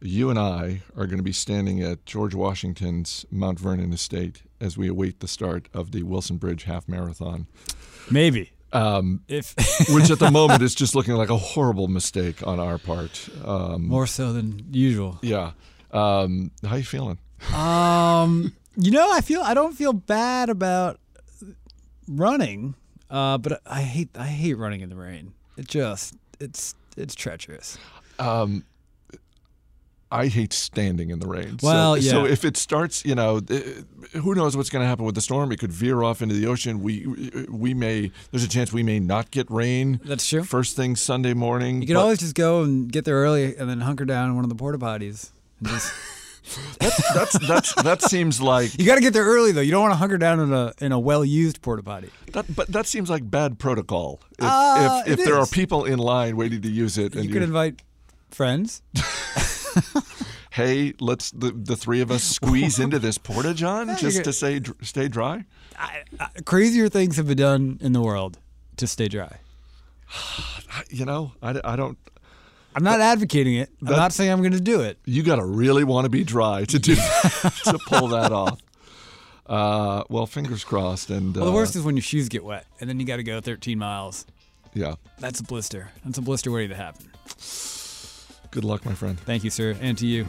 you 0.00 0.30
and 0.30 0.38
I 0.38 0.82
are 0.96 1.06
going 1.06 1.18
to 1.18 1.22
be 1.24 1.32
standing 1.32 1.80
at 1.82 2.04
George 2.06 2.34
Washington's 2.34 3.24
Mount 3.30 3.58
Vernon 3.58 3.92
estate 3.92 4.42
as 4.60 4.76
we 4.76 4.88
await 4.88 5.20
the 5.20 5.28
start 5.28 5.68
of 5.74 5.92
the 5.92 6.02
Wilson 6.02 6.36
Bridge 6.36 6.64
Half 6.64 6.88
Marathon. 6.88 7.46
Maybe. 8.10 8.52
Um, 8.72 9.22
If 9.28 9.54
which 9.90 10.10
at 10.10 10.18
the 10.18 10.30
moment 10.30 10.62
is 10.62 10.74
just 10.74 10.94
looking 10.94 11.14
like 11.14 11.30
a 11.30 11.36
horrible 11.36 11.88
mistake 11.88 12.46
on 12.46 12.58
our 12.60 12.78
part. 12.78 13.28
Um, 13.44 13.86
more 13.88 14.06
so 14.06 14.32
than 14.32 14.64
usual. 14.70 15.18
yeah. 15.22 15.52
Um, 15.92 16.50
how 16.66 16.76
you 16.76 16.84
feeling? 16.84 17.18
Um, 17.54 18.54
you 18.76 18.90
know, 18.90 19.08
I 19.12 19.20
feel 19.20 19.40
I 19.42 19.54
don't 19.54 19.74
feel 19.74 19.92
bad 19.92 20.48
about 20.48 20.98
running, 22.08 22.74
uh, 23.10 23.38
but 23.38 23.60
I 23.66 23.82
hate 23.82 24.10
I 24.16 24.26
hate 24.26 24.54
running 24.54 24.80
in 24.80 24.88
the 24.88 24.96
rain. 24.96 25.34
It 25.56 25.68
just 25.68 26.14
it's 26.40 26.74
it's 26.96 27.14
treacherous. 27.14 27.78
Um, 28.18 28.64
I 30.12 30.26
hate 30.26 30.52
standing 30.52 31.08
in 31.08 31.20
the 31.20 31.26
rain. 31.26 31.56
Well, 31.62 31.96
so, 31.96 32.00
so 32.02 32.24
if 32.26 32.44
it 32.44 32.58
starts, 32.58 33.02
you 33.02 33.14
know, 33.14 33.40
who 34.12 34.34
knows 34.34 34.54
what's 34.54 34.68
going 34.68 34.82
to 34.82 34.86
happen 34.86 35.06
with 35.06 35.14
the 35.14 35.22
storm? 35.22 35.50
It 35.52 35.58
could 35.58 35.72
veer 35.72 36.02
off 36.02 36.20
into 36.20 36.34
the 36.34 36.46
ocean. 36.46 36.82
We 36.82 37.06
we 37.48 37.72
may 37.72 38.12
there's 38.30 38.44
a 38.44 38.48
chance 38.48 38.72
we 38.74 38.82
may 38.82 39.00
not 39.00 39.30
get 39.30 39.50
rain 39.50 40.00
That's 40.04 40.28
true. 40.28 40.44
first 40.44 40.76
thing 40.76 40.96
Sunday 40.96 41.32
morning. 41.32 41.80
You 41.80 41.88
could 41.88 41.96
always 41.96 42.18
just 42.18 42.34
go 42.34 42.62
and 42.62 42.92
get 42.92 43.06
there 43.06 43.16
early 43.16 43.56
and 43.56 43.70
then 43.70 43.80
hunker 43.80 44.04
down 44.04 44.28
in 44.28 44.36
one 44.36 44.44
of 44.44 44.50
the 44.50 44.54
porta 44.54 44.78
potties. 44.78 45.30
And 45.60 45.68
just 45.68 45.92
that's 46.80 47.38
that's 47.46 47.74
that 47.82 48.02
seems 48.02 48.40
like 48.40 48.76
you 48.78 48.84
got 48.84 48.96
to 48.96 49.00
get 49.00 49.12
there 49.12 49.24
early 49.24 49.52
though. 49.52 49.60
You 49.60 49.70
don't 49.70 49.82
want 49.82 49.92
to 49.92 49.96
hunker 49.96 50.18
down 50.18 50.40
in 50.40 50.52
a 50.52 50.72
in 50.80 50.92
a 50.92 50.98
well 50.98 51.24
used 51.24 51.62
porta 51.62 51.82
potty. 51.82 52.10
that, 52.32 52.54
but 52.54 52.68
that 52.68 52.86
seems 52.86 53.08
like 53.08 53.28
bad 53.30 53.58
protocol. 53.58 54.20
If 54.38 54.44
Uh, 54.44 55.02
if, 55.06 55.18
if 55.18 55.24
there 55.24 55.38
are 55.38 55.46
people 55.46 55.84
in 55.84 55.98
line 55.98 56.36
waiting 56.36 56.60
to 56.62 56.68
use 56.70 56.98
it, 56.98 57.14
and 57.14 57.24
You 57.24 57.32
could 57.32 57.42
invite 57.42 57.82
friends. 58.30 58.82
hey, 60.50 60.94
let's 61.00 61.30
the, 61.30 61.52
the 61.52 61.76
three 61.76 62.00
of 62.00 62.10
us 62.10 62.22
squeeze 62.22 62.78
into 62.78 62.98
this 62.98 63.18
porta 63.18 63.54
john 63.54 63.88
just 63.96 64.18
could- 64.18 64.24
to 64.24 64.32
say 64.32 64.60
stay 64.82 65.08
dry. 65.08 65.44
I, 65.78 66.02
I, 66.20 66.28
crazier 66.44 66.88
things 66.88 67.16
have 67.16 67.26
been 67.26 67.38
done 67.38 67.78
in 67.80 67.92
the 67.92 68.00
world 68.02 68.38
to 68.76 68.86
stay 68.86 69.08
dry. 69.08 69.38
You 70.88 71.04
know, 71.04 71.32
I, 71.42 71.60
I 71.64 71.76
don't. 71.76 71.98
I'm 72.74 72.84
not 72.84 73.00
advocating 73.00 73.54
it. 73.54 73.70
I'm 73.80 73.88
That- 73.88 73.96
not 73.96 74.12
saying 74.12 74.30
I'm 74.30 74.40
going 74.40 74.52
to 74.52 74.60
do 74.60 74.80
it. 74.80 74.98
You 75.04 75.22
got 75.22 75.36
to 75.36 75.44
really 75.44 75.84
want 75.84 76.04
to 76.06 76.08
be 76.10 76.24
dry 76.24 76.64
to 76.64 76.78
do 76.78 76.94
to 77.64 77.78
pull 77.86 78.08
that 78.08 78.32
off. 78.32 78.60
Uh, 79.46 80.04
well, 80.08 80.26
fingers 80.26 80.64
crossed. 80.64 81.10
And 81.10 81.34
Well, 81.36 81.46
the 81.46 81.50
uh, 81.50 81.54
worst 81.54 81.76
is 81.76 81.82
when 81.82 81.96
your 81.96 82.02
shoes 82.02 82.28
get 82.28 82.44
wet 82.44 82.64
and 82.80 82.88
then 82.88 82.98
you 83.00 83.06
got 83.06 83.16
to 83.16 83.22
go 83.22 83.40
13 83.40 83.78
miles. 83.78 84.24
yeah. 84.72 84.94
That's 85.18 85.40
a 85.40 85.42
blister. 85.44 85.90
That's 86.04 86.18
a 86.18 86.22
blister 86.22 86.50
waiting 86.50 86.70
to 86.70 86.76
happen. 86.76 87.06
Good 88.50 88.64
luck, 88.64 88.84
my 88.84 88.94
friend. 88.94 89.18
Thank 89.20 89.44
you, 89.44 89.50
sir, 89.50 89.76
and 89.80 89.96
to 89.98 90.06
you. 90.06 90.28